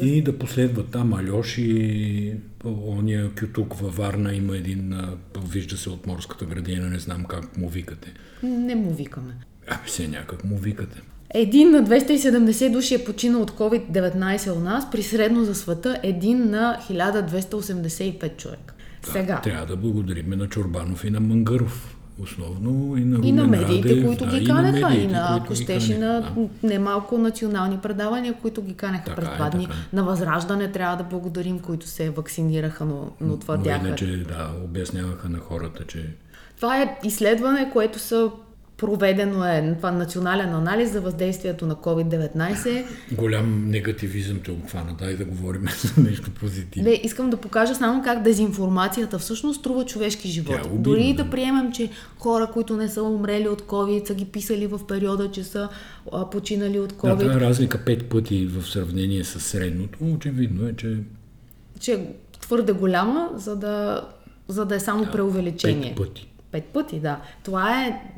[0.00, 5.00] И да последват там Алеши, ония кютук във Варна има един,
[5.48, 8.12] вижда се от морската градина, не знам как му викате.
[8.42, 9.34] Не му викаме.
[9.68, 11.02] Ами се някак му викате.
[11.34, 16.50] Един на 270 души е починал от COVID-19 у нас, при средно за света един
[16.50, 18.74] на 1285 човека.
[19.04, 19.40] Да, Сега.
[19.40, 23.88] Трябва да благодарим на Чорбанов и на Мангаров основно и на, и на Румен медиите,
[23.88, 26.48] Радев, които да, ги канеха, и на, медиите, ако които ги щеше, и на да.
[26.62, 29.66] немалко национални предавания, които ги канеха Така през е, два дни.
[29.66, 34.50] така На Възраждане трябва да благодарим, които се вакцинираха, но, но това Но иначе, да,
[34.64, 36.06] обясняваха на хората, че
[36.56, 38.30] Това е изследване, което са
[38.76, 42.84] проведено е това национален анализ за въздействието на COVID-19.
[43.12, 44.94] голям негативизъм те обхвана.
[44.98, 46.88] Дай да говорим за нещо позитивно.
[46.88, 50.54] Не, искам да покажа само как дезинформацията всъщност струва човешки живот.
[50.54, 51.24] Тя е обидна, Дори да.
[51.24, 55.30] да приемем, че хора, които не са умрели от COVID, са ги писали в периода,
[55.30, 55.68] че са
[56.12, 59.98] а, починали от Да, COVID, това е разлика пет пъти в сравнение с средното.
[60.14, 60.98] Очевидно е, че
[61.80, 62.06] че е
[62.40, 64.04] твърде голяма, за да,
[64.48, 65.94] за да е само да, преувеличение.
[65.94, 66.28] пет пъти.
[66.50, 67.20] Пет пъти, да.
[67.42, 68.12] Това е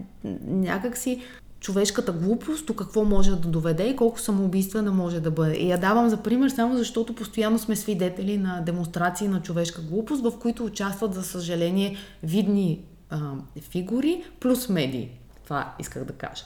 [0.44, 1.22] някакси
[1.60, 5.54] човешката глупост, до какво може да доведе и колко самоубийствена може да бъде.
[5.54, 10.22] И я давам за пример само защото постоянно сме свидетели на демонстрации на човешка глупост,
[10.22, 13.32] в които участват, за съжаление, видни а,
[13.70, 15.10] фигури плюс медии.
[15.44, 16.44] Това исках да кажа.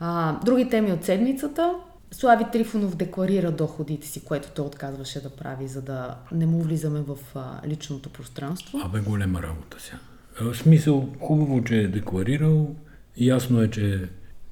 [0.00, 1.74] А, други теми от седмицата.
[2.10, 7.00] Слави Трифонов декларира доходите си, което той отказваше да прави, за да не му влизаме
[7.00, 8.80] в а, личното пространство.
[8.84, 9.98] Абе, голема работа сега.
[10.40, 12.76] В смисъл, хубаво, че е декларирал.
[13.16, 14.00] Ясно е, че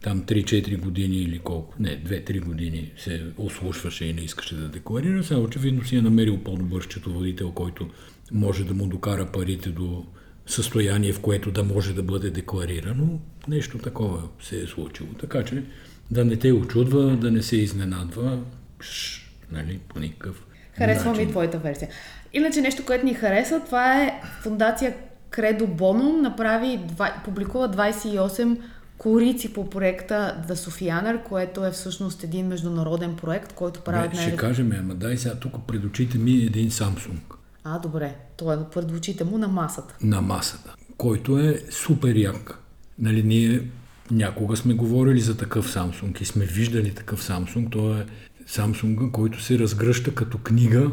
[0.02, 5.24] там 3-4 години или колко, не, 2-3 години се ослушваше и не искаше да декларира.
[5.24, 7.88] Сега очевидно си е намерил по-добър счетоводител, който
[8.32, 10.04] може да му докара парите до
[10.46, 13.20] състояние, в което да може да бъде декларирано.
[13.48, 15.08] Нещо такова се е случило.
[15.20, 15.62] Така че
[16.10, 18.42] да не те очудва, да не се изненадва,
[18.80, 19.20] ш,
[19.52, 20.46] нали, по никакъв
[20.78, 21.88] Харесва ми твоята версия.
[22.32, 24.94] Иначе нещо, което ни хареса, това е фундация
[25.36, 28.56] Кредо Бонум направи, два- публикува 28
[28.98, 34.26] корици по проекта The Sofianer, което е всъщност един международен проект, който правят Бе, най-
[34.26, 37.18] ще кажем, ама дай сега тук пред очите ми един Samsung
[37.64, 38.14] А, добре.
[38.36, 39.94] Той е пред очите му на масата.
[40.00, 42.58] на масата, който е супер як.
[42.98, 43.62] Нали, ние
[44.10, 47.72] някога сме говорили за такъв Samsung и сме виждали такъв Samsung.
[47.72, 48.06] Той е
[48.48, 50.90] Samsung, който се разгръща като книга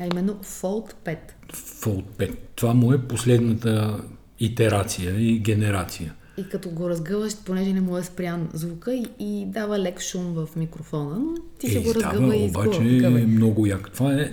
[0.00, 1.16] А именно Fold 5.
[1.52, 2.36] Fold 5.
[2.54, 4.00] Това му е последната
[4.40, 6.14] итерация и генерация.
[6.36, 10.24] И като го разгъваш, понеже не му е спрян звука и, и дава лек шум
[10.24, 13.20] в микрофона, но ти Е, го става, разгъва и обаче изгъва.
[13.20, 13.90] е много як.
[13.90, 14.32] Това е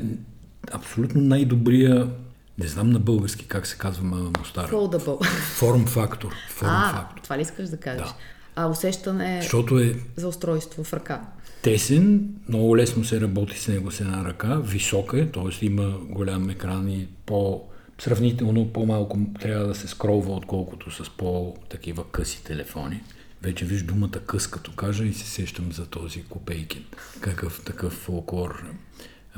[0.72, 2.10] абсолютно най-добрия,
[2.58, 4.68] не знам на български как се казва, ма му стара.
[4.68, 5.26] Foldable.
[5.56, 6.34] Форм фактор.
[6.50, 7.22] Форм А, фактор.
[7.22, 8.08] това ли искаш да кажеш?
[8.08, 8.16] Да.
[8.56, 11.22] А усещане Защото е за устройство в ръка.
[11.62, 15.66] тесен, много лесно се работи с него с една ръка, висок е, т.е.
[15.66, 17.64] има голям екран и по
[18.00, 23.02] сравнително по-малко трябва да се скролва, отколкото с по-такива къси телефони.
[23.42, 26.86] Вече виж думата къс, като кажа и се сещам за този Копейкин.
[27.20, 28.64] Какъв такъв фолклор,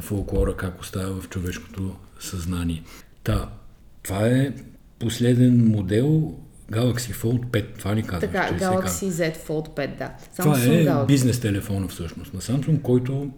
[0.02, 2.84] фолклора как остава в човешкото съзнание.
[3.24, 3.50] Та,
[4.04, 4.54] това е
[5.00, 6.36] последен модел
[6.72, 8.32] Galaxy Fold 5, това ли казваш?
[8.32, 8.66] Така, че?
[8.66, 10.12] Galaxy Z Fold 5, да.
[10.38, 11.06] Това Samsung е Galaxy.
[11.06, 13.30] бизнес телефона всъщност на Samsung, който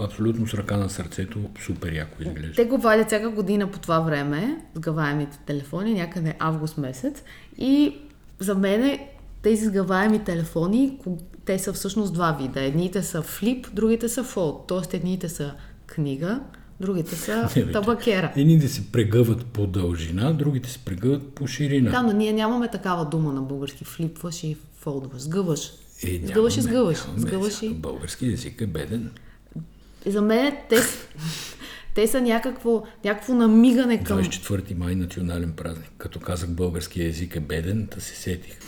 [0.00, 2.52] абсолютно с ръка на сърцето супер яко изглежда.
[2.52, 7.22] Те го вадят всяка година по това време, сгъваемите телефони, някъде август месец.
[7.58, 7.96] И
[8.38, 8.98] за мен
[9.42, 10.98] тези сгъваеми телефони,
[11.44, 12.62] те са всъщност два вида.
[12.62, 14.64] Едните са флип, другите са фолд.
[14.68, 15.54] Тоест едните са
[15.86, 16.40] книга,
[16.80, 18.32] другите са Не, бе, табакера.
[18.36, 21.90] Едните се прегъват по дължина, другите се прегъват по ширина.
[21.90, 23.84] Да, но ние нямаме такава дума на български.
[23.84, 25.22] Флипваш и фолдваш.
[25.22, 25.72] Сгъваш.
[26.02, 26.98] Е, сгъваш и нямаме, сгъваш.
[27.04, 27.20] нямаме.
[27.20, 27.68] Сгъваш и...
[27.68, 29.10] Български език е беден.
[30.06, 30.76] За мен те,
[31.94, 34.18] те са някакво, някакво намигане към...
[34.18, 35.90] 24 май национален празник.
[35.98, 38.58] Като казах български език е беден, да се сетих.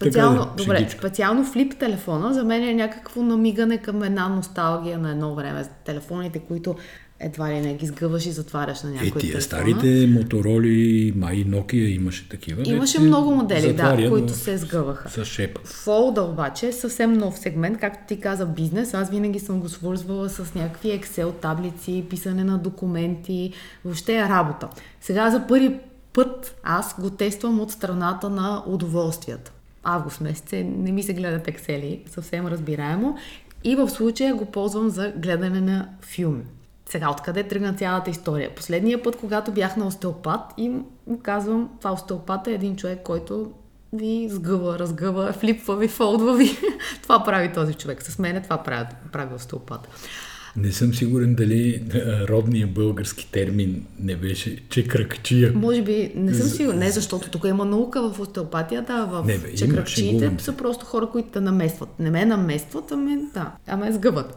[0.00, 0.98] Специално, Така, добре, шегичка.
[0.98, 5.64] специално флип телефона за мен е някакво намигане към една носталгия на едно време.
[5.84, 6.76] Телефоните, които
[7.20, 9.40] едва ли не ги сгъваш и затваряш на някой Е, тия телефона.
[9.42, 12.62] старите мотороли, май Nokia имаше такива.
[12.66, 15.10] Имаше се много модели, да, затваря, които се сгъваха.
[15.10, 15.60] С шепа.
[15.64, 18.94] Фолда обаче е съвсем нов сегмент, както ти каза бизнес.
[18.94, 23.52] Аз винаги съм го свързвала с някакви Excel таблици, писане на документи,
[23.84, 24.68] въобще е работа.
[25.00, 25.76] Сега за първи
[26.12, 29.52] път аз го тествам от страната на удоволствията.
[29.82, 33.16] Август месец не ми се гледат Excel, съвсем разбираемо.
[33.64, 36.44] И в случая го ползвам за гледане на филми.
[36.88, 38.54] Сега, откъде тръгна цялата история?
[38.54, 43.52] Последния път, когато бях на остеопат и му казвам, това остеопат е един човек, който
[43.92, 46.50] ви сгъва, разгъва, флипва ви, фолдва ви.
[47.02, 48.02] това прави този човек.
[48.02, 49.88] С мен това прави, прави остеопат.
[50.56, 55.52] Не съм сигурен дали а, родният български термин не беше чекръкчия.
[55.54, 59.38] Може би, не съм сигурна, не, защото тук има наука в остеопатията, а в Не,
[59.38, 60.44] бе, има, шегувам се.
[60.44, 61.98] са просто хора, които те наместват.
[61.98, 64.36] Не ме наместват, ами да, а ме сгъват.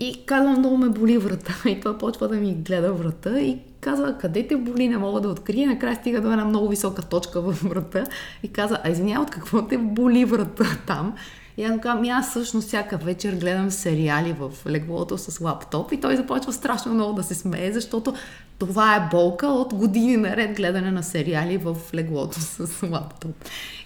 [0.00, 1.54] И казвам, много ме боли врата.
[1.68, 5.28] И той почва да ми гледа врата и казва, къде те боли, не мога да
[5.28, 5.68] открия.
[5.68, 8.04] Накрая стига до една много висока точка в врата
[8.42, 11.14] и каза, а извиня, от какво те боли врата там?
[11.60, 16.16] И аз казвам, аз всъщност всяка вечер гледам сериали в леглото с лаптоп и той
[16.16, 18.14] започва страшно много да се смее, защото
[18.58, 23.34] това е болка от години наред гледане на сериали в леглото с лаптоп.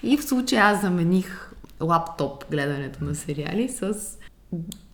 [0.02, 3.94] И в случая аз замених лаптоп гледането на сериали с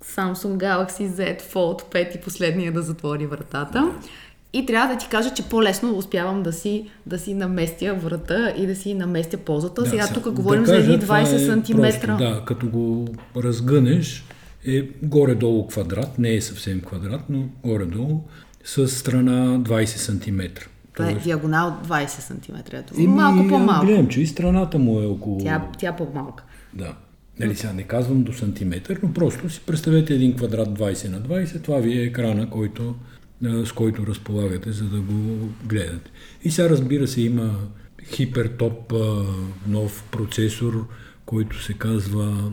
[0.04, 3.92] Samsung Galaxy Z Fold 5 и последния да затвори вратата.
[4.52, 8.66] И трябва да ти кажа, че по-лесно успявам да си, да си наместя врата и
[8.66, 9.82] да си наместя ползата.
[9.82, 11.80] Да, Сега тук да говорим кажа, за едни 20 см.
[11.80, 14.24] Просто, да, като го разгънеш
[14.66, 18.20] е горе-долу квадрат, не е съвсем квадрат, но горе-долу
[18.64, 20.40] с страна 20 см.
[20.92, 22.76] Това е диагонал 20 см.
[22.76, 23.00] Ето.
[23.00, 23.86] Малко по-малко.
[23.86, 25.38] Гледам, че и страната му е около...
[25.38, 26.44] Тя, тя по-малка.
[26.72, 26.94] Да.
[27.40, 31.62] Нали сега не казвам до сантиметър, но просто си представете един квадрат 20 на 20,
[31.62, 32.94] това ви е екрана, който,
[33.42, 36.10] с който разполагате, за да го гледате.
[36.42, 37.56] И сега разбира се има
[38.04, 38.92] хипертоп
[39.66, 40.88] нов процесор,
[41.26, 42.52] който се казва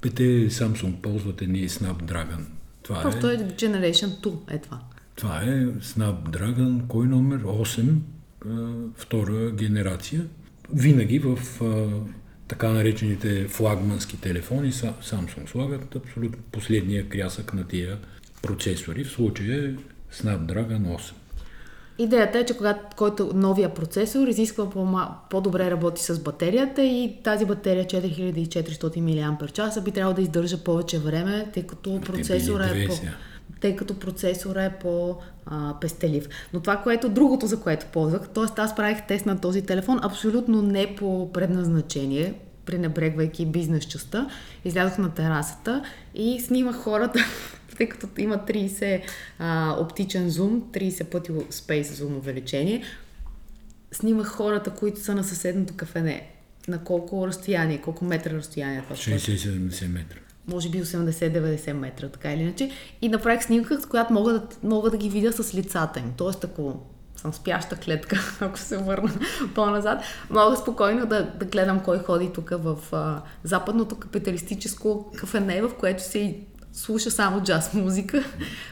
[0.00, 2.44] Пете Samsung ползвате ние Snapdragon.
[2.82, 4.80] Това Просто е, е Generation 2 е това.
[5.16, 7.42] Това е Snapdragon, кой номер?
[7.42, 7.94] 8,
[8.96, 10.26] втора генерация.
[10.72, 11.38] Винаги в
[12.48, 17.98] така наречените флагмански телефони, Samsung слагат абсолютно последния крясък на тия
[18.42, 19.04] процесори.
[19.04, 19.74] В случая е
[20.12, 21.12] Snapdragon 8.
[21.98, 24.70] Идеята е, че когато който новия процесор изисква
[25.30, 31.48] по-добре работи с батерията и тази батерия 4400 мАч би трябвало да издържа повече време,
[31.54, 32.94] тъй като процесора е по
[33.60, 36.28] тъй като процесора е по-пестелив.
[36.52, 38.60] Но това, което другото, за което ползвах, т.е.
[38.60, 42.34] аз правих тест на този телефон абсолютно не по предназначение,
[42.64, 44.28] пренебрегвайки бизнес частта,
[44.64, 45.82] излязох на терасата
[46.14, 47.18] и снимах хората,
[47.78, 49.02] тъй като има 30
[49.38, 52.82] а, оптичен зум, 30 пъти спейс зум увеличение,
[53.92, 56.30] снимах хората, които са на съседното кафене.
[56.68, 58.96] На колко разстояние, колко метра разстояние това?
[58.96, 60.18] 60-70 метра
[60.48, 62.70] може би 80-90 метра, така или иначе.
[63.02, 66.12] И направих снимка, с която мога да, мога да ги видя с лицата им.
[66.16, 66.80] Тоест, ако
[67.16, 69.10] съм спяща клетка, ако се върна
[69.54, 75.70] по-назад, мога спокойно да, да гледам кой ходи тук в а, западното капиталистическо кафене, в
[75.80, 76.40] което се
[76.72, 78.24] слуша само джаз музика,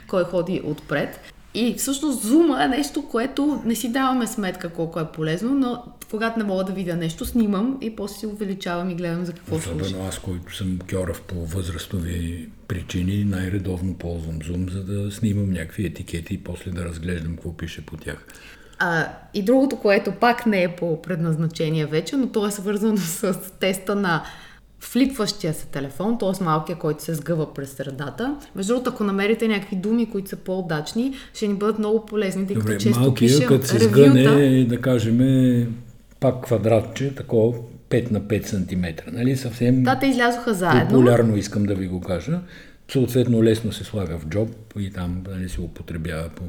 [0.08, 1.20] кой ходи отпред.
[1.54, 6.38] И всъщност зума е нещо, което не си даваме сметка колко е полезно, но когато
[6.38, 9.84] не мога да видя нещо, снимам и после си увеличавам и гледам за какво Особено
[9.84, 10.08] слуша.
[10.08, 16.34] аз, който съм кьорав по възрастови причини, най-редовно ползвам зум, за да снимам някакви етикети
[16.34, 18.26] и после да разглеждам какво пише по тях.
[18.78, 23.34] А, и другото, което пак не е по предназначение вече, но то е свързано с
[23.60, 24.24] теста на
[24.80, 26.44] флипващия се телефон, т.е.
[26.44, 28.36] малкия, който се сгъва през средата.
[28.56, 32.56] Между другото, ако намерите някакви думи, които са по-удачни, ще ни бъдат много полезни, тъй
[32.56, 35.18] като често малкия, пишем като се сгъне, да кажем,
[36.20, 37.58] пак квадратче, такова
[37.90, 39.10] 5 на 5 см.
[39.16, 39.36] Нали?
[39.36, 40.88] Съвсем да, те излязоха заедно.
[40.88, 42.40] Популярно искам да ви го кажа.
[42.92, 44.48] Съответно лесно се слага в джоб
[44.78, 46.44] и там нали, се употребява по,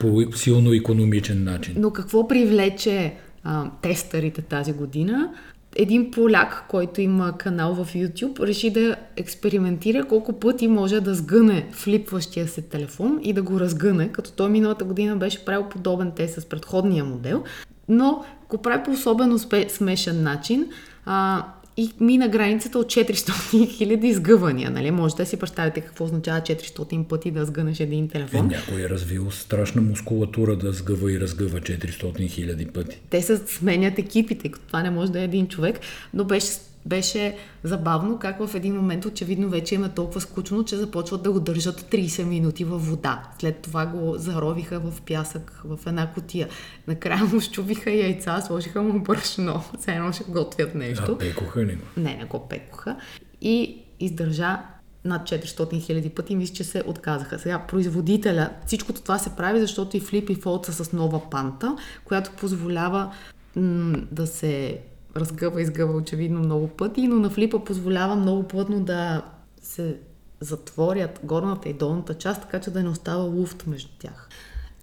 [0.00, 1.74] по силно економичен начин.
[1.78, 3.14] Но какво привлече
[3.44, 5.30] а, тестърите тази година?
[5.76, 11.68] Един поляк, който има канал в YouTube, реши да експериментира колко пъти може да сгъне
[11.72, 16.40] флипващия се телефон и да го разгъне, като той миналата година беше правил подобен тест
[16.40, 17.44] с предходния модел,
[17.88, 20.68] но го прави по особено смешен начин.
[21.06, 21.44] А,
[21.80, 24.70] и мина границата от 400 хиляди сгъвания.
[24.70, 24.90] Нали?
[24.90, 28.40] Може да си представите какво означава 400 пъти да сгънеш един телефон.
[28.40, 33.00] Е, някой е развил страшна мускулатура да сгъва и разгъва 400 хиляди пъти.
[33.10, 35.80] Те се сменят екипите, като това не може да е един човек,
[36.14, 36.46] но беше
[36.86, 41.40] беше забавно как в един момент очевидно вече има толкова скучно, че започват да го
[41.40, 43.22] държат 30 минути във вода.
[43.38, 46.48] След това го заровиха в пясък в една котия.
[46.86, 51.12] Накрая му щубиха яйца, сложиха му брашно, все едно ще готвят нещо.
[51.12, 51.82] А, пекоха ли го?
[51.96, 52.96] Не, не го пекоха.
[53.40, 54.58] И издържа
[55.04, 57.38] над 400 хиляди пъти, мисля, че се отказаха.
[57.38, 61.76] Сега, производителя, всичкото това се прави, защото и Flip и Fold са с нова панта,
[62.04, 63.12] която позволява
[63.56, 64.78] м- да се
[65.16, 69.22] разгъва изгъва очевидно много пъти, но на флипа позволява много плътно да
[69.62, 69.96] се
[70.40, 74.28] затворят горната и долната част, така че да не остава луфт между тях.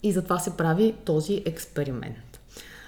[0.03, 2.39] И затова се прави този експеримент.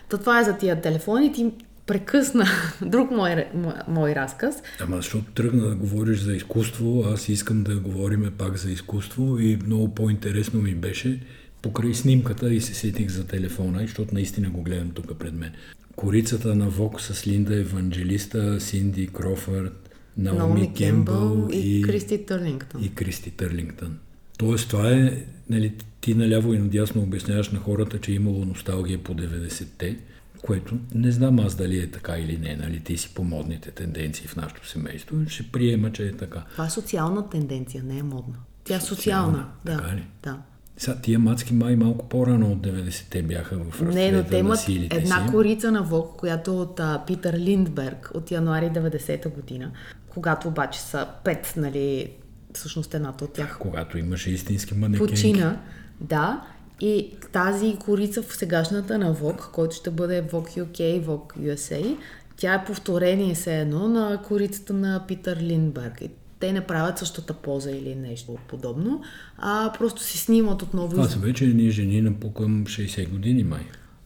[0.09, 1.33] Та това е за тия телефони.
[1.33, 1.51] Ти
[1.85, 2.45] прекъсна
[2.81, 3.45] друг мой,
[3.87, 4.55] мой разказ.
[4.79, 9.59] Ама защото тръгна да говориш за изкуство, аз искам да говорим пак за изкуство и
[9.65, 11.19] много по-интересно ми беше
[11.61, 15.51] покрай снимката и се сетих за телефона, защото наистина го гледам тук пред мен.
[16.00, 22.84] Корицата на Вок с Линда Евангелиста, Синди Крофърд, Наоми Кембъл и, и Кристи Търлингтън.
[22.84, 24.00] И Кристи Търлингтън.
[24.38, 29.04] Тоест, това е, нали, ти наляво и надясно обясняваш на хората, че е имало носталгия
[29.04, 29.97] по 90-те,
[30.41, 34.28] което не знам аз дали е така или не, нали, ти си по модните тенденции
[34.28, 36.43] в нашото семейство, ще приема, че е така.
[36.52, 38.36] Това е социална тенденция, не е модна.
[38.64, 39.47] Тя е социална.
[39.66, 40.04] Да, така ли?
[40.24, 40.38] да.
[40.80, 45.25] Сега, тия мацки май малко по-рано от 90-те бяха в Не, но те имат една
[45.25, 45.32] си.
[45.32, 49.71] корица на Вог, която е от а, Питър Линдберг от януари 90-та година,
[50.09, 52.11] когато обаче са пет, нали,
[52.53, 55.13] всъщност едната от тях Когато имаше истински манекенки.
[55.13, 55.61] почина,
[56.01, 56.41] да,
[56.82, 61.97] и тази корица в сегашната на Vogue, който ще бъде Vogue UK Vogue USA,
[62.38, 66.01] тя е повторение се едно на корицата на Питър Линдберг.
[66.01, 66.09] И
[66.39, 69.01] те не правят същата поза или нещо подобно,
[69.37, 70.91] а просто си снимат отново.
[70.91, 73.61] Това са вече едни жени на по към 60 години май.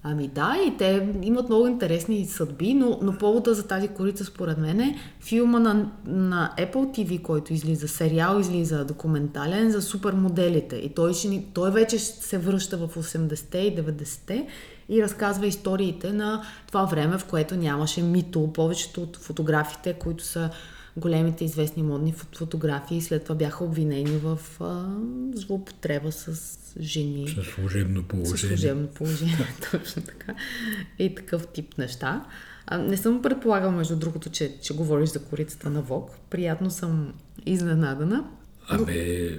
[0.05, 4.57] Ами да, и те имат много интересни съдби, но, но повода за тази корица според
[4.57, 10.75] мен е филма на, на Apple TV, който излиза, сериал излиза, документален за супермоделите.
[10.75, 14.47] И той, ще, той вече се връща в 80-те и 90-те
[14.89, 18.53] и разказва историите на това време, в което нямаше мито.
[18.53, 20.49] Повечето от фотографите, които са
[20.97, 24.97] големите известни модни фот- фотографии, след това бяха обвинени в а,
[25.33, 27.27] злоупотреба с жени.
[27.27, 28.37] С служебно положение.
[28.37, 30.33] служебно положение, точно така.
[30.99, 32.25] И такъв тип неща.
[32.67, 36.11] А, не съм предполагала, между другото, че, че говориш за корицата на Вог.
[36.29, 37.13] Приятно съм
[37.45, 38.23] изненадана.
[38.67, 39.29] Абе,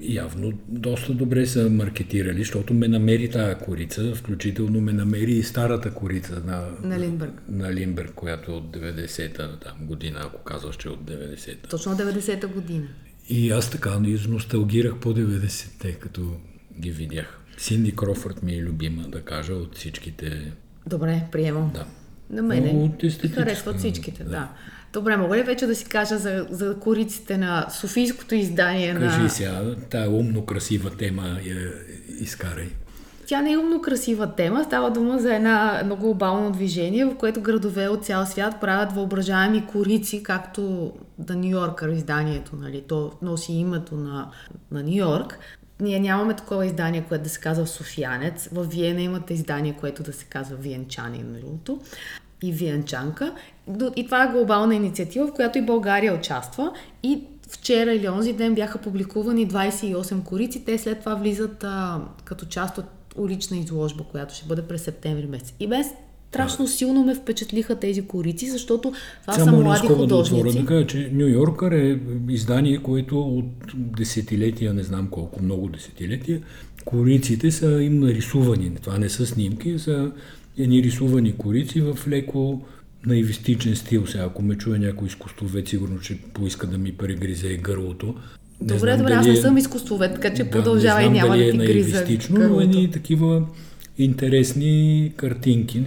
[0.00, 5.94] явно доста добре са маркетирали, защото ме намери тая корица, включително ме намери и старата
[5.94, 7.42] корица на, На Линдберг.
[7.48, 11.68] на Лимберг, която е от 90-та там, година, ако казваш, че е от 90-та.
[11.68, 12.86] Точно 90-та година.
[13.28, 16.36] И аз така носталгирах по 90-те, като
[16.80, 17.40] ги видях.
[17.56, 20.52] Синди Крофърд ми е любима, да кажа, от всичките.
[20.86, 21.70] Добре, приемам.
[21.74, 21.86] Да.
[22.42, 24.48] На естетическа, харесват всичките, да.
[24.94, 29.30] Добре, мога ли вече да си кажа за, за кориците на Софийското издание Кажи на...
[29.30, 31.72] сега, тая умно красива тема я
[32.20, 32.68] изкарай.
[33.26, 34.64] Тя не е умно красива тема.
[34.64, 39.66] Става дума за една, едно глобално движение, в което градове от цял свят правят въображаеми
[39.66, 42.82] корици, както да Нью Йоркър изданието, нали?
[42.88, 44.30] То носи името на,
[44.70, 45.38] на Нью Йорк.
[45.80, 48.48] Ние нямаме такова издание, което да се казва Софиянец.
[48.52, 51.80] В Виена имате издание, което да се казва Виенчанин, между другото.
[52.42, 53.34] И Виенчанка.
[53.96, 56.72] И това е глобална инициатива, в която и България участва.
[57.02, 60.64] И вчера или онзи ден бяха публикувани 28 корици.
[60.64, 62.84] Те след това влизат а, като част от
[63.16, 65.54] улична изложба, която ще бъде през септември месец.
[65.60, 65.86] И без
[66.34, 70.38] страшно силно ме впечатлиха тези корици, защото това са Само една млади скоба да отворя
[70.38, 70.58] художници.
[70.58, 76.40] да кажа, че Нью Йоркър е издание, което от десетилетия, не знам колко, много десетилетия,
[76.84, 78.74] кориците са им нарисувани.
[78.82, 80.12] Това не са снимки, са
[80.58, 82.62] едни рисувани корици в леко
[83.06, 84.06] наивистичен стил.
[84.06, 88.14] Сега, ако ме чуе някой изкуствовед, сигурно ще поиска да ми прегризе гърлото.
[88.60, 91.36] Не Добре, добре, аз не е- съм изкуствовед, така че да, продължавай, не знам няма
[91.36, 93.46] да ти е гриза но едни такива
[93.98, 95.82] интересни картинки.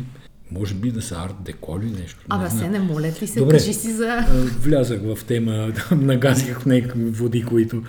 [0.51, 2.25] Може би да са арт деко или нещо.
[2.29, 3.57] Абе, не се не моля ти се, Добре.
[3.57, 4.25] кажи си за...
[4.61, 7.83] Влязах в тема, нагазих в някакви води, които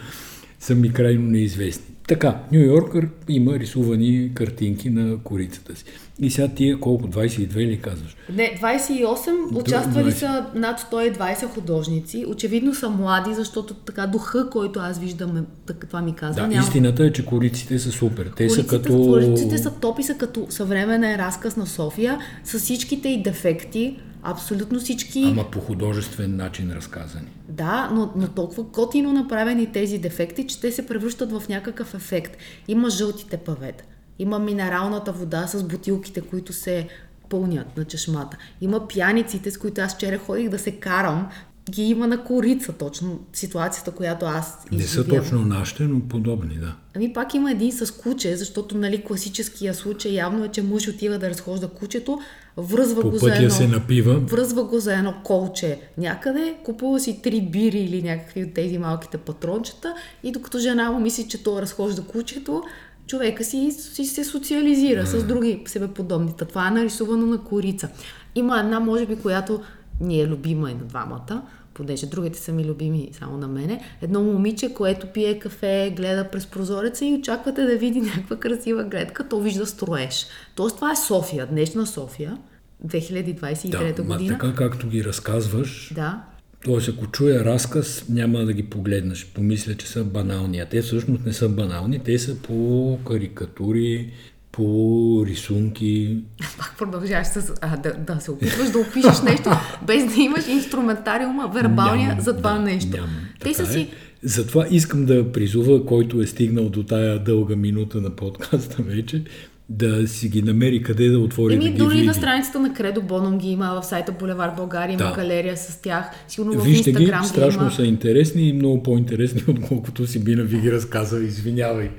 [0.60, 1.94] са ми крайно неизвестни.
[2.08, 5.84] Така, Нью Йоркър има рисувани картинки на корицата си.
[6.20, 7.08] И сега тия колко?
[7.08, 8.16] 22 ли казваш?
[8.34, 10.14] Не, 28, участвали 20.
[10.14, 12.24] са над 120 художници.
[12.28, 16.42] Очевидно са млади, защото така духа, който аз виждам, е, така, това ми казва.
[16.42, 16.62] Да, няма...
[16.62, 18.30] истината е, че кориците са супер.
[18.36, 19.02] Те са Кориците, като...
[19.02, 23.96] кориците са топи, са като съвременен разказ на София, с всичките и дефекти,
[24.30, 25.24] абсолютно всички.
[25.26, 27.28] Ама по художествен начин разказани.
[27.48, 32.36] Да, но, но толкова готино направени тези дефекти, че те се превръщат в някакъв ефект.
[32.68, 33.84] Има жълтите павета,
[34.18, 36.88] има минералната вода с бутилките, които се
[37.28, 38.36] пълнят на чешмата.
[38.60, 41.28] Има пяниците, с които аз вчера ходих да се карам.
[41.70, 45.24] Ги има на корица, точно ситуацията, която аз Не са изживявам.
[45.24, 46.74] точно нашите, но подобни, да.
[46.96, 51.18] Ами пак има един с куче, защото нали, класическия случай явно е, че мъж отива
[51.18, 52.18] да разхожда кучето,
[52.56, 53.50] връзва По го за едно...
[53.50, 54.14] се напива.
[54.20, 59.18] Връзва го за едно колче някъде, купува си три бири или някакви от тези малките
[59.18, 62.62] патрончета и докато жена му мисли, че той разхожда кучето,
[63.06, 66.32] човека си, си се социализира с други себеподобни.
[66.38, 67.88] Та Това е нарисувано на корица.
[68.34, 69.60] Има една, може би, която
[70.00, 71.42] ни е любима и на двамата,
[71.78, 73.80] понеже другите са ми любими само на мене.
[74.02, 79.28] Едно момиче, което пие кафе, гледа през прозореца и очаквате да види някаква красива гледка,
[79.28, 80.26] то вижда строеж.
[80.54, 82.38] Тоест това е София, днешна София,
[82.86, 84.38] 2023 Да, ма година.
[84.38, 86.22] така както ги разказваш, Да.
[86.64, 89.26] Тоест, ако чуя разказ, няма да ги погледнеш.
[89.34, 90.58] Помисля, че са банални.
[90.60, 91.98] А те всъщност не са банални.
[91.98, 94.12] Те са по карикатури,
[94.58, 96.16] по рисунки.
[96.58, 99.50] Пак продължаваш с, а, да, да се опитваш да опишеш нещо,
[99.86, 102.96] без да имаш инструментариума, вербалния Нямам, за това да, нещо.
[102.96, 103.10] нямам.
[103.40, 103.80] Те са си...
[103.80, 103.88] Е.
[104.22, 109.24] Затова искам да призува, който е стигнал до тая дълга минута на подкаста вече,
[109.68, 112.06] да си ги намери къде да отвори Еми, да ги дори види.
[112.06, 115.12] на страницата на Кредо Боном ги има, в сайта Булевар България има Да.
[115.16, 116.10] галерия с тях.
[116.28, 117.70] Сигурно в Вижте ги, ги страшно има.
[117.70, 121.24] са интересни и много по-интересни, отколкото си би ви ги разказа.
[121.24, 121.90] Извинявай,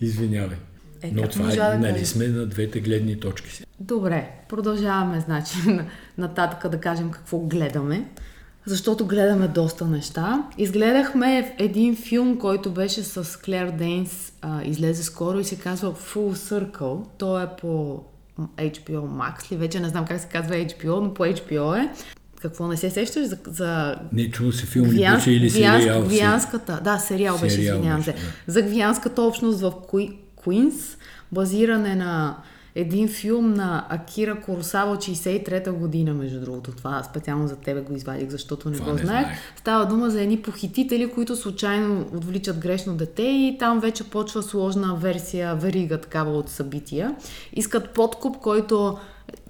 [0.00, 0.56] извинявай.
[1.02, 3.64] Е, Но това е, нали сме на двете гледни точки си.
[3.80, 5.52] Добре, продължаваме, значи,
[6.18, 8.04] нататък да кажем какво гледаме.
[8.66, 10.42] Защото гледаме доста неща.
[10.58, 16.32] Изгледахме един филм, който беше с Клер Дейнс, а, излезе скоро и се казва Full
[16.34, 17.04] Circle.
[17.18, 18.02] Той е по
[18.56, 19.56] HBO Max ли?
[19.56, 21.88] Вече не знам как се казва HBO, но по HBO е.
[22.40, 26.02] Какво не се сещаш за, за Не чува се филм ли Гвиан- беше или сериал?
[26.02, 28.16] Гвианската, да, сериал беше, Сериал извинявам беше, се.
[28.46, 28.52] да.
[28.52, 30.18] За гвианската общност в Куи,
[30.48, 30.96] Куинс,
[31.32, 32.36] базиране на
[32.74, 36.72] един филм на Акира Куросава от 63-та година, между другото.
[36.72, 39.26] Това специално за тебе го извадих, защото не Това го не знаех.
[39.26, 39.38] знаех.
[39.56, 44.96] Става дума за едни похитители, които случайно отвличат грешно дете и там вече почва сложна
[44.96, 47.16] версия, верига такава от събития.
[47.52, 48.98] Искат подкуп, който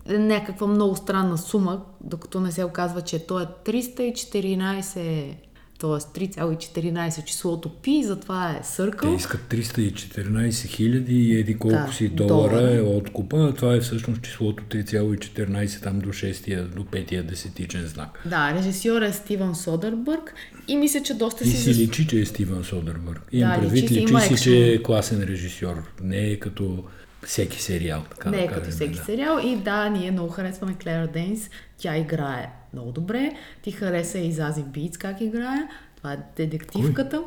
[0.08, 5.34] е някаква много странна сума, докато не се оказва, че то е 314
[5.78, 5.90] т.е.
[5.90, 9.14] 3,14 числото пи, затова е Те съркъл.
[9.14, 12.74] искат 314 хиляди и еди колко Да, си долара долара.
[12.74, 18.22] е откупа, а това е всъщност числото 3,14 там до 6 до 5 десетичен знак.
[18.26, 20.34] Да, режисьор е Стивън Содербърг
[20.68, 21.56] и мисля, че доста И си...
[21.56, 23.22] си зас- личи, че е Стивън Содербърг.
[23.32, 24.36] Имам Да, предвид, личи си, личи си, екшен.
[24.36, 25.82] че е класен режисьор.
[26.02, 26.84] Не е като
[27.22, 28.02] всеки сериал.
[28.10, 29.04] Така Не да е като всеки да.
[29.04, 29.38] сериал.
[29.44, 31.50] И да, ние много харесваме Клер Дейнс.
[31.78, 33.32] Тя играе много добре.
[33.62, 35.68] Ти хареса и Зази Битс как играе.
[35.96, 37.22] Това е детективката.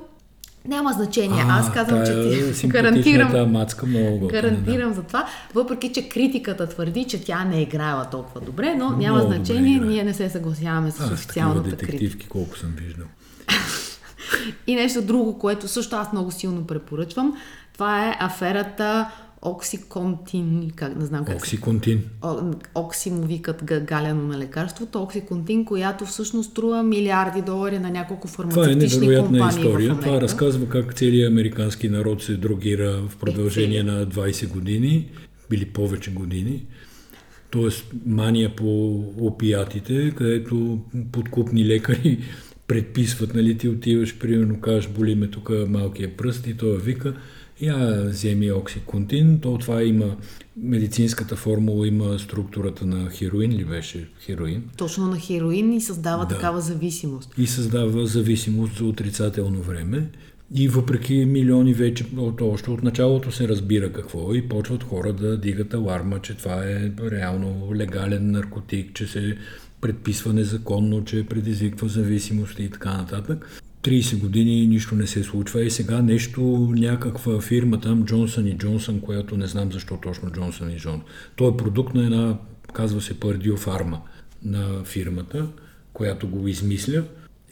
[0.67, 1.43] Няма значение.
[1.47, 4.41] Аз казвам, че ти гарантирам, мацка много готина, да.
[4.41, 5.27] гарантирам за това.
[5.53, 9.45] Въпреки, че критиката твърди, че тя не е играела толкова добре, но няма Много добре
[9.45, 9.79] значение.
[9.79, 11.85] Ние не се съгласяваме с официалната критика.
[11.85, 13.07] детективки колко съм виждал.
[14.67, 17.37] И нещо друго, което също аз много силно препоръчвам,
[17.73, 19.11] това е аферата
[19.41, 22.03] Оксиконтин, как не знам как Оксиконтин.
[22.21, 27.89] О- Окси му викат га- галяно на лекарството, Оксиконтин, която всъщност струва милиарди долари на
[27.89, 29.99] няколко Това е фармацевтични невероятна компании история.
[29.99, 34.15] Това разказва как целият американски народ се дрогира в продължение целият.
[34.15, 35.09] на 20 години
[35.53, 36.65] или повече години.
[37.49, 38.89] Тоест мания по
[39.19, 40.79] опиатите, където
[41.11, 42.19] подкупни лекари
[42.67, 47.13] предписват, нали, ти отиваш, примерно кажеш, боли ме тук малкия пръст и той вика,
[47.61, 50.15] я вземи оксиконтин, то това има
[50.57, 54.63] медицинската формула, има структурата на хероин ли беше хероин?
[54.77, 56.35] Точно на хероин и създава Да.
[56.35, 57.33] такава зависимост.
[57.37, 60.09] и създава зависимост за отрицателно време.
[60.55, 65.13] И въпреки милиони вече, от, още от началото се разбира какво е и почват хора
[65.13, 69.37] да дигат аларма, че това е реално легален наркотик, че се
[69.81, 73.61] предписва незаконно, че предизвиква зависимости и така нататък.
[73.83, 78.99] 30 години нищо не се случва и сега нещо, някаква фирма там, Джонсън и Джонсън,
[78.99, 81.01] която не знам защо точно Джонсън и Джонсън.
[81.35, 82.37] Той е продукт на една,
[82.73, 84.01] казва се Пардио Фарма
[84.43, 85.47] на фирмата,
[85.93, 87.03] която го измисля.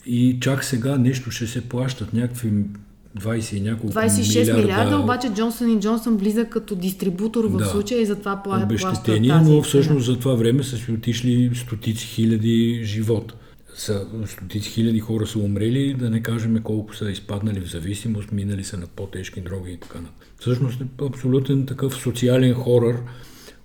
[0.06, 2.52] И чак сега нещо ще се плащат, някакви
[3.20, 7.66] 20 и няколко 26 милиарда, милиарда, обаче Джонсън и Джонсън влиза като дистрибутор в Да.
[7.66, 9.20] случая и затова пла- плаща тази
[9.52, 13.34] но всъщност за това време са си отишли стотици хиляди живот.
[13.80, 18.64] Са, стотици хиляди хора са умрели, да не кажем колко са изпаднали в зависимост, минали
[18.64, 20.28] са на по-тежки дроги и така нататък.
[20.40, 22.98] Всъщност е абсолютен такъв социален хорър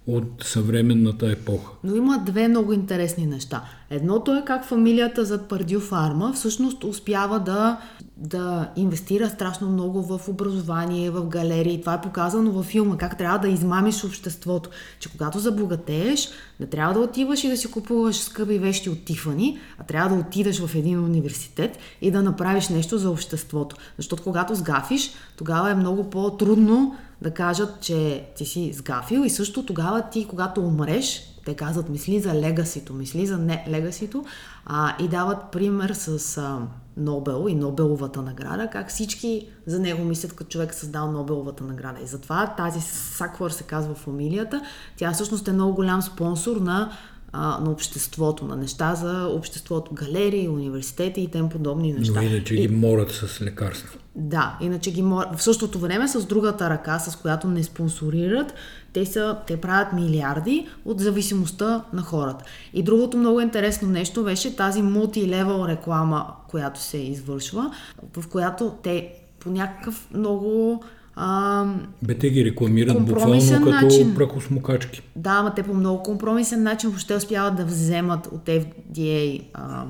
[0.06, 1.72] от съвременната епоха.
[1.84, 3.64] Но има две много интересни неща.
[3.90, 7.78] Едното е как фамилията зад Пардю Фарма всъщност успява да,
[8.16, 11.80] да инвестира страшно много в образование, в галерии.
[11.80, 14.70] Това е показано във филма, как трябва да измамиш обществото.
[15.00, 16.28] Че когато забогатееш,
[16.60, 20.20] не трябва да отиваш и да си купуваш скъпи вещи от Тифани, а трябва да
[20.20, 23.76] отидеш в един университет и да направиш нещо за обществото.
[23.96, 26.94] Защото когато сгафиш, тогава е много по-трудно
[27.24, 32.20] да кажат, че ти си сгафил и също тогава ти, когато умреш, те казват, мисли
[32.20, 34.24] за легасито, мисли за не легасито
[34.66, 36.58] а, и дават пример с а,
[36.96, 42.00] Нобел и Нобеловата награда, как всички за него мислят, като човек е създал Нобеловата награда.
[42.02, 44.62] И затова тази Саквър се казва фамилията.
[44.96, 46.92] Тя всъщност е много голям спонсор на
[47.36, 52.12] а, на обществото, на неща за обществото, галерии, университети и тем подобни неща.
[52.16, 53.98] Но иначе ги морят с лекарства.
[54.14, 55.24] Да, иначе ги мор...
[55.36, 58.54] в същото време с другата ръка, с която не спонсорират,
[58.92, 62.44] те, са, те правят милиарди от зависимостта на хората.
[62.74, 67.70] И другото много интересно нещо беше тази мултилевел реклама, която се извършва,
[68.16, 70.82] в която те по някакъв много
[71.16, 71.66] а,
[72.02, 74.14] Бе, те ги рекламират буквално като начин.
[74.14, 75.02] прахосмокачки.
[75.16, 79.84] Да, ама те по много компромисен начин въобще успяват да вземат от FDA а,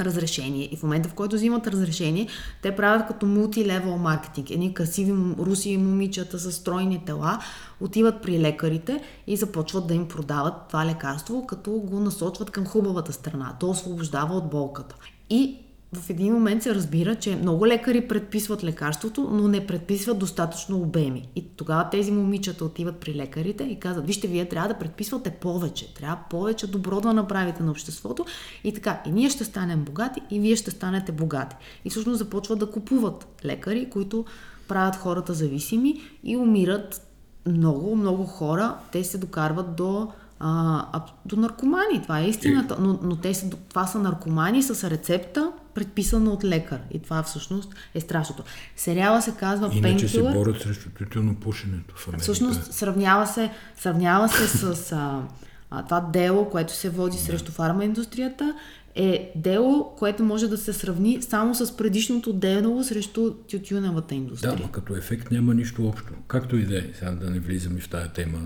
[0.00, 0.68] разрешение.
[0.72, 2.28] И в момента, в който взимат разрешение,
[2.62, 4.50] те правят като мултилевел маркетинг.
[4.50, 7.38] Едни красиви руси момичета с стройни тела
[7.80, 13.12] отиват при лекарите и започват да им продават това лекарство, като го насочват към хубавата
[13.12, 13.56] страна.
[13.60, 14.94] То освобождава от болката.
[15.30, 15.56] И
[15.94, 21.28] в един момент се разбира, че много лекари предписват лекарството, но не предписват достатъчно обеми.
[21.36, 25.94] И тогава тези момичета отиват при лекарите и казват, вижте, вие трябва да предписвате повече,
[25.94, 28.24] трябва повече добро да направите на обществото
[28.64, 29.02] и така.
[29.06, 31.56] И ние ще станем богати, и вие ще станете богати.
[31.84, 34.24] И всъщност започват да купуват лекари, които
[34.68, 37.06] правят хората зависими и умират
[37.46, 38.76] много, много хора.
[38.92, 40.08] Те се докарват до
[40.40, 42.02] а, до наркомани.
[42.02, 42.76] Това е истината.
[42.80, 46.80] Но, но те са, това са наркомани с рецепта, предписана от лекар.
[46.90, 48.42] И това всъщност е страшното.
[48.76, 50.88] Сериала се казва Иначе се борят срещу
[51.40, 52.22] пушенето в Америка.
[52.22, 55.22] Всъщност сравнява се, сравнява се с а,
[55.70, 57.22] а, това дело, което се води да.
[57.22, 58.54] срещу фармаиндустрията
[58.94, 64.56] е дело, което може да се сравни само с предишното дело срещу тютюневата индустрия.
[64.56, 66.12] Да, но като ефект няма нищо общо.
[66.26, 68.38] Както и да е, сега да не влизаме в тая тема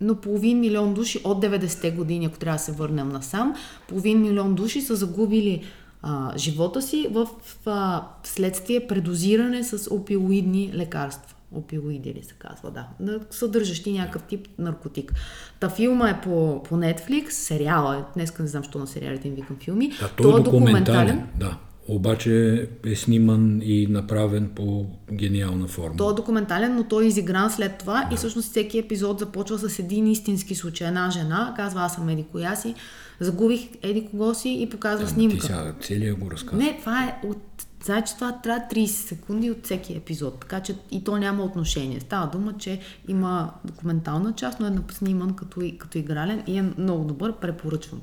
[0.00, 3.54] но половин милион души от 90-те години, ако трябва да се върнем насам,
[3.88, 5.64] половин милион души са загубили
[6.02, 7.28] а, живота си в
[7.66, 11.36] а, следствие предозиране с опиоидни лекарства.
[11.52, 13.20] Опиоиди ли се казва, да.
[13.30, 15.14] Съдържащи някакъв тип наркотик.
[15.60, 19.34] Та филма е по, по Netflix, сериала е, днес не знам, що на сериалите им
[19.34, 19.88] викам филми.
[19.88, 21.26] Да, той, той е документален.
[21.38, 25.96] Да обаче е сниман и направен по гениална форма.
[25.96, 28.14] Той е документален, но той е изигран след това да.
[28.14, 30.88] и всъщност всеки епизод започва с един истински случай.
[30.88, 32.74] Една жена казва, аз съм еди коя си,
[33.20, 35.36] загубих еди кого си и показва да, снимка.
[35.36, 36.64] Ти сега целият го разказва.
[36.64, 41.04] Не, това е от Значи това трябва 30 секунди от всеки епизод, така че и
[41.04, 42.00] то няма отношение.
[42.00, 47.04] Става дума, че има документална част, но е сниман като, като игрален и е много
[47.04, 48.00] добър, препоръчвам.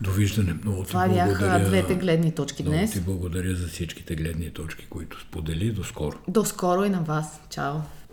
[0.00, 0.54] Довиждане.
[0.64, 2.92] Много Това ти бяха двете гледни точки много днес.
[2.92, 5.72] ти благодаря за всичките гледни точки, които сподели.
[5.72, 6.18] До скоро.
[6.28, 7.40] До скоро и на вас.
[7.50, 7.74] Чао.